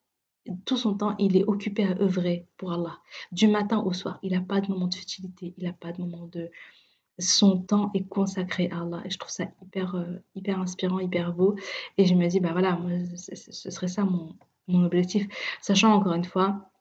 tout 0.64 0.77
son 0.77 0.95
temps, 0.95 1.14
il 1.18 1.37
est 1.37 1.45
occupé 1.45 1.85
à 1.85 1.97
œuvrer 2.01 2.47
pour 2.57 2.73
Allah. 2.73 2.99
Du 3.31 3.49
matin 3.49 3.81
au 3.81 3.92
soir, 3.92 4.18
il 4.23 4.33
n'a 4.33 4.40
pas 4.40 4.61
de 4.61 4.71
moment 4.71 4.88
de 4.88 4.95
futilité, 4.95 5.55
il 5.57 5.64
n'a 5.64 5.73
pas 5.73 5.92
de 5.92 6.01
moment 6.01 6.27
de... 6.27 6.51
Son 7.18 7.61
temps 7.61 7.90
est 7.95 8.09
consacré 8.09 8.68
à 8.71 8.81
Allah. 8.81 9.03
Et 9.05 9.11
je 9.11 9.18
trouve 9.18 9.31
ça 9.31 9.45
hyper, 9.62 9.95
euh, 9.95 10.16
hyper 10.35 10.59
inspirant, 10.59 10.99
hyper 10.99 11.35
beau. 11.35 11.57
Et 11.99 12.07
je 12.07 12.14
me 12.14 12.27
dis, 12.27 12.40
bah 12.40 12.53
voilà, 12.53 12.75
moi, 12.77 12.90
ce 13.14 13.71
serait 13.71 13.88
ça 13.88 14.05
mon, 14.05 14.35
mon 14.66 14.85
objectif. 14.85 15.29
Sachant 15.61 15.92
encore 15.92 16.14
une 16.14 16.25
fois, 16.25 16.71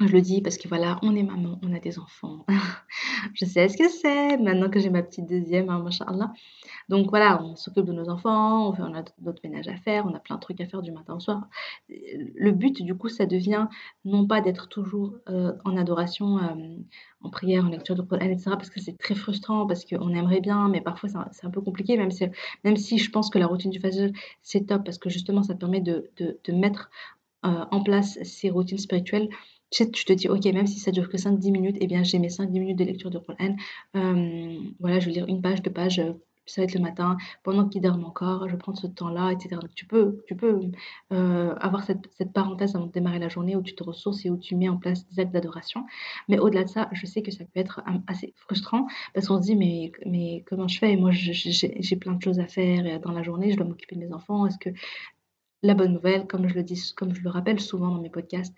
je 0.00 0.12
le 0.12 0.20
dis 0.20 0.40
parce 0.40 0.56
que 0.58 0.68
voilà, 0.68 0.98
on 1.02 1.16
est 1.16 1.24
maman, 1.24 1.58
on 1.64 1.74
a 1.74 1.80
des 1.80 1.98
enfants. 1.98 2.46
je 3.34 3.44
sais 3.44 3.68
ce 3.68 3.76
que 3.76 3.88
c'est 3.88 4.36
maintenant 4.36 4.70
que 4.70 4.78
j'ai 4.78 4.90
ma 4.90 5.02
petite 5.02 5.26
deuxième, 5.26 5.70
hein, 5.70 5.80
machallah. 5.80 6.32
Donc 6.88 7.10
voilà, 7.10 7.42
on 7.42 7.56
s'occupe 7.56 7.84
de 7.84 7.92
nos 7.92 8.08
enfants, 8.08 8.74
on, 8.78 8.94
a 8.94 9.02
d'autres 9.18 9.40
ménages 9.42 9.66
à 9.66 9.76
faire, 9.76 10.06
on 10.06 10.14
a 10.14 10.20
plein 10.20 10.36
de 10.36 10.40
trucs 10.40 10.60
à 10.60 10.66
faire 10.66 10.82
du 10.82 10.92
matin 10.92 11.16
au 11.16 11.20
soir. 11.20 11.48
Le 11.88 12.52
but, 12.52 12.80
du 12.82 12.96
coup, 12.96 13.08
ça 13.08 13.26
devient 13.26 13.66
non 14.04 14.26
pas 14.26 14.40
d'être 14.40 14.68
toujours 14.68 15.14
euh, 15.28 15.52
en 15.64 15.76
adoration, 15.76 16.38
euh, 16.38 16.76
en 17.22 17.30
prière, 17.30 17.64
en 17.64 17.68
lecture 17.68 17.96
de 17.96 18.02
Coran, 18.02 18.26
etc. 18.26 18.50
Parce 18.50 18.70
que 18.70 18.80
c'est 18.80 18.96
très 18.96 19.16
frustrant, 19.16 19.66
parce 19.66 19.84
qu'on 19.84 20.14
aimerait 20.14 20.40
bien, 20.40 20.68
mais 20.68 20.80
parfois 20.80 21.08
c'est 21.32 21.46
un, 21.46 21.50
peu 21.50 21.60
compliqué, 21.60 21.96
même 21.96 22.76
si, 22.76 22.98
je 22.98 23.10
pense 23.10 23.30
que 23.30 23.38
la 23.38 23.48
routine 23.48 23.72
du 23.72 23.80
Fajr, 23.80 24.12
c'est 24.42 24.66
top, 24.66 24.84
parce 24.84 24.98
que 24.98 25.10
justement, 25.10 25.42
ça 25.42 25.56
permet 25.56 25.80
de, 25.80 26.08
mettre 26.52 26.88
euh, 27.44 27.64
en 27.70 27.82
place 27.82 28.18
ces 28.22 28.50
routines 28.50 28.78
spirituelles 28.78 29.28
tu, 29.70 29.86
te 29.90 30.12
dis, 30.12 30.28
ok, 30.28 30.44
même 30.46 30.66
si 30.66 30.78
ça 30.78 30.90
dure 30.90 31.08
que 31.08 31.16
5-10 31.16 31.50
minutes, 31.50 31.76
eh 31.80 31.86
bien, 31.86 32.02
j'ai 32.02 32.18
mes 32.18 32.28
5-10 32.28 32.52
minutes 32.52 32.78
de 32.78 32.84
lecture 32.84 33.10
de 33.10 33.18
Coran. 33.18 33.56
Euh, 33.96 34.58
voilà, 34.80 34.98
je 35.00 35.06
vais 35.06 35.12
lire 35.12 35.26
une 35.28 35.42
page, 35.42 35.62
deux 35.62 35.70
pages, 35.70 35.98
euh, 35.98 36.12
ça 36.46 36.62
va 36.62 36.64
être 36.64 36.74
le 36.74 36.80
matin, 36.80 37.18
pendant 37.42 37.68
qu'il 37.68 37.82
dorment 37.82 38.06
encore, 38.06 38.48
je 38.48 38.56
prends 38.56 38.74
ce 38.74 38.86
temps-là, 38.86 39.32
etc. 39.32 39.56
Donc, 39.60 39.74
tu 39.74 39.84
peux, 39.84 40.24
tu 40.26 40.34
peux 40.34 40.60
euh, 41.12 41.54
avoir 41.56 41.84
cette, 41.84 42.08
cette, 42.16 42.32
parenthèse 42.32 42.74
avant 42.74 42.86
de 42.86 42.92
démarrer 42.92 43.18
la 43.18 43.28
journée 43.28 43.54
où 43.54 43.60
tu 43.60 43.74
te 43.74 43.84
ressources 43.84 44.24
et 44.24 44.30
où 44.30 44.38
tu 44.38 44.56
mets 44.56 44.70
en 44.70 44.78
place 44.78 45.06
des 45.08 45.20
actes 45.20 45.32
d'adoration. 45.32 45.84
Mais 46.28 46.38
au-delà 46.38 46.64
de 46.64 46.70
ça, 46.70 46.88
je 46.92 47.04
sais 47.04 47.20
que 47.20 47.30
ça 47.30 47.44
peut 47.44 47.60
être 47.60 47.82
assez 48.06 48.32
frustrant 48.36 48.86
parce 49.12 49.28
qu'on 49.28 49.36
se 49.36 49.42
dit, 49.42 49.56
mais, 49.56 49.92
mais 50.06 50.42
comment 50.48 50.68
je 50.68 50.78
fais? 50.78 50.96
Moi, 50.96 51.10
j'ai 51.12 51.96
plein 51.96 52.14
de 52.14 52.22
choses 52.22 52.40
à 52.40 52.46
faire 52.46 52.98
dans 53.00 53.12
la 53.12 53.22
journée, 53.22 53.50
je 53.50 53.56
dois 53.56 53.66
m'occuper 53.66 53.96
de 53.96 54.00
mes 54.00 54.12
enfants. 54.14 54.46
Est-ce 54.46 54.58
que 54.58 54.70
la 55.62 55.74
bonne 55.74 55.92
nouvelle, 55.92 56.26
comme 56.26 56.48
je 56.48 56.54
le 56.54 56.62
dis, 56.62 56.92
comme 56.96 57.14
je 57.14 57.20
le 57.22 57.30
rappelle 57.30 57.60
souvent 57.60 57.88
dans 57.88 58.00
mes 58.00 58.10
podcasts, 58.10 58.54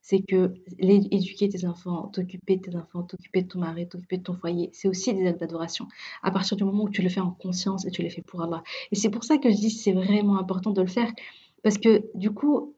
c'est 0.00 0.22
que 0.22 0.54
éduquer 0.78 1.48
tes 1.48 1.66
enfants, 1.66 2.08
t'occuper 2.08 2.56
de 2.56 2.62
tes 2.62 2.76
enfants, 2.76 3.02
t'occuper 3.02 3.42
de 3.42 3.48
ton 3.48 3.58
mari, 3.58 3.88
t'occuper 3.88 4.18
de 4.18 4.22
ton 4.22 4.34
foyer, 4.34 4.70
c'est 4.72 4.88
aussi 4.88 5.12
des 5.14 5.26
actes 5.26 5.40
d'adoration. 5.40 5.86
À 6.22 6.30
partir 6.30 6.56
du 6.56 6.64
moment 6.64 6.84
où 6.84 6.90
tu 6.90 7.02
le 7.02 7.08
fais 7.08 7.20
en 7.20 7.30
conscience 7.30 7.84
et 7.86 7.90
tu 7.90 8.02
le 8.02 8.08
fais 8.08 8.22
pour 8.22 8.42
Allah. 8.42 8.62
Et 8.90 8.96
c'est 8.96 9.10
pour 9.10 9.24
ça 9.24 9.38
que 9.38 9.50
je 9.50 9.56
dis 9.56 9.70
c'est 9.70 9.92
vraiment 9.92 10.38
important 10.38 10.72
de 10.72 10.80
le 10.80 10.88
faire. 10.88 11.12
Parce 11.62 11.78
que 11.78 12.04
du 12.14 12.30
coup, 12.30 12.74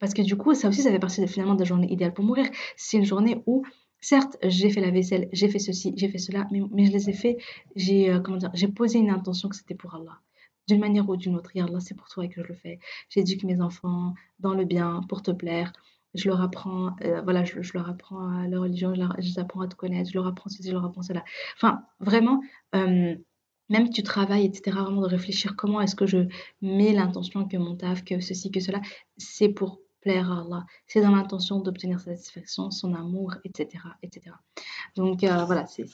parce 0.00 0.12
que 0.14 0.22
du 0.22 0.36
coup, 0.36 0.54
ça 0.54 0.68
aussi, 0.68 0.82
ça 0.82 0.90
fait 0.90 0.98
partie 0.98 1.20
de, 1.20 1.26
finalement 1.26 1.54
de 1.54 1.60
la 1.60 1.64
journée 1.64 1.90
idéale 1.90 2.12
pour 2.12 2.24
mourir. 2.24 2.46
C'est 2.76 2.98
une 2.98 3.04
journée 3.04 3.42
où, 3.46 3.64
certes, 4.00 4.36
j'ai 4.42 4.70
fait 4.70 4.80
la 4.80 4.90
vaisselle, 4.90 5.28
j'ai 5.32 5.48
fait 5.48 5.58
ceci, 5.58 5.92
j'ai 5.96 6.08
fait 6.08 6.18
cela, 6.18 6.46
mais, 6.50 6.86
je 6.86 6.92
les 6.92 7.08
ai 7.08 7.12
fait, 7.12 7.38
j'ai 7.76 8.10
euh, 8.10 8.20
j'ai 8.54 8.68
posé 8.68 8.98
une 8.98 9.10
intention 9.10 9.48
que 9.48 9.56
c'était 9.56 9.74
pour 9.74 9.94
Allah 9.94 10.20
d'une 10.68 10.80
manière 10.80 11.08
ou 11.08 11.16
d'une 11.16 11.36
autre. 11.36 11.50
Et 11.54 11.60
Allah, 11.60 11.80
c'est 11.80 11.94
pour 11.94 12.08
toi 12.08 12.26
que 12.26 12.42
je 12.42 12.48
le 12.48 12.54
fais. 12.54 12.80
J'éduque 13.08 13.44
mes 13.44 13.60
enfants 13.60 14.14
dans 14.40 14.52
le 14.52 14.64
bien, 14.64 15.00
pour 15.08 15.22
te 15.22 15.30
plaire 15.30 15.72
je 16.14 16.28
leur 16.28 16.40
apprends, 16.40 16.96
euh, 17.02 17.20
voilà, 17.22 17.44
je, 17.44 17.72
leur 17.74 17.88
apprends 17.88 18.28
à 18.28 18.48
leur 18.48 18.62
religion, 18.62 18.94
je, 18.94 19.00
leur, 19.00 19.14
les 19.18 19.38
apprends 19.38 19.60
à 19.60 19.68
te 19.68 19.74
connaître, 19.74 20.10
je 20.10 20.14
leur 20.14 20.26
apprends 20.26 20.48
ceci, 20.50 20.68
je 20.68 20.72
leur 20.72 20.84
apprends 20.84 21.02
cela. 21.02 21.24
Enfin, 21.56 21.82
vraiment, 22.00 22.40
euh, 22.74 23.14
même 23.68 23.90
tu 23.90 24.02
travailles, 24.02 24.46
etc., 24.46 24.76
vraiment 24.78 25.02
de 25.02 25.08
réfléchir 25.08 25.56
comment 25.56 25.80
est-ce 25.80 25.96
que 25.96 26.06
je 26.06 26.28
mets 26.62 26.92
l'intention 26.92 27.46
que 27.46 27.56
mon 27.56 27.76
taf, 27.76 28.04
que 28.04 28.20
ceci, 28.20 28.50
que 28.50 28.60
cela, 28.60 28.80
c'est 29.16 29.48
pour 29.48 29.80
plaire 30.00 30.30
à 30.30 30.40
Allah. 30.40 30.64
C'est 30.86 31.00
dans 31.00 31.10
l'intention 31.10 31.60
d'obtenir 31.60 32.00
sa 32.00 32.14
satisfaction, 32.14 32.70
son 32.70 32.94
amour, 32.94 33.34
etc., 33.44 33.84
etc. 34.02 34.34
Donc 34.94 35.24
euh, 35.24 35.44
voilà, 35.44 35.66
c'est 35.66 35.84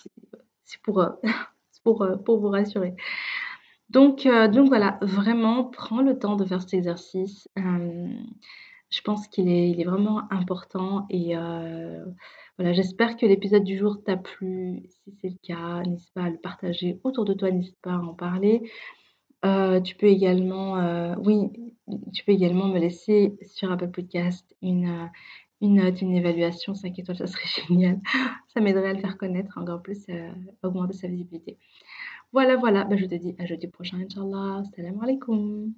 pour, 0.83 1.05
pour, 1.85 2.07
pour 2.25 2.38
vous 2.38 2.48
rassurer. 2.48 2.94
Donc, 3.88 4.27
donc 4.27 4.68
voilà, 4.68 4.98
vraiment, 5.03 5.64
prends 5.64 6.01
le 6.01 6.18
temps 6.18 6.37
de 6.37 6.46
faire 6.46 6.62
cet 6.62 6.75
exercice. 6.75 7.48
Je 8.92 9.00
pense 9.00 9.26
qu'il 9.26 9.48
est, 9.48 9.85
vraiment 9.85 10.31
important 10.31 11.07
et 11.09 11.35
euh, 11.35 12.05
voilà, 12.59 12.74
j'espère 12.74 13.16
que 13.16 13.24
l'épisode 13.24 13.64
du 13.64 13.78
jour 13.78 14.05
t'a 14.05 14.18
plu. 14.18 14.83
Si 14.87 15.16
c'est 15.18 15.31
le 15.31 15.38
cas, 15.42 15.83
n'hésite 15.83 16.12
pas 16.12 16.24
à 16.24 16.31
le 16.31 16.37
partager 16.37 17.00
autour 17.02 17.24
de 17.24 17.33
toi, 17.33 17.50
n'hésite 17.50 17.81
pas 17.81 17.94
à 17.94 17.98
en 17.98 18.12
parler. 18.12 18.70
Euh, 19.46 19.81
tu 19.81 19.96
peux 19.96 20.09
également, 20.09 20.78
euh, 20.78 21.14
oui, 21.24 21.48
tu 22.12 22.22
peux 22.24 22.33
également 22.33 22.68
me 22.68 22.78
laisser 22.78 23.38
sur 23.46 23.72
Apple 23.72 23.88
Podcast 23.90 24.55
une, 24.61 25.11
note, 25.62 26.02
une 26.02 26.14
évaluation 26.14 26.74
5 26.74 26.98
étoiles, 26.98 27.16
ça 27.16 27.26
serait 27.26 27.48
génial. 27.68 27.98
Ça 28.48 28.61
m'aiderait 28.61 28.90
à 28.90 28.92
le 28.92 29.00
faire 29.00 29.16
connaître 29.16 29.57
encore 29.57 29.81
plus, 29.81 30.07
à 30.11 30.68
augmenter 30.68 30.92
sa 30.92 31.09
visibilité. 31.09 31.59
Voilà, 32.33 32.57
voilà, 32.57 32.85
bah, 32.85 32.96
je 32.96 33.07
te 33.07 33.14
dis 33.14 33.35
à 33.38 33.46
jeudi 33.46 33.68
prochain, 33.68 33.98
Inch'Allah. 33.98 34.62
Salam 34.76 35.02
alaikum. 35.02 35.72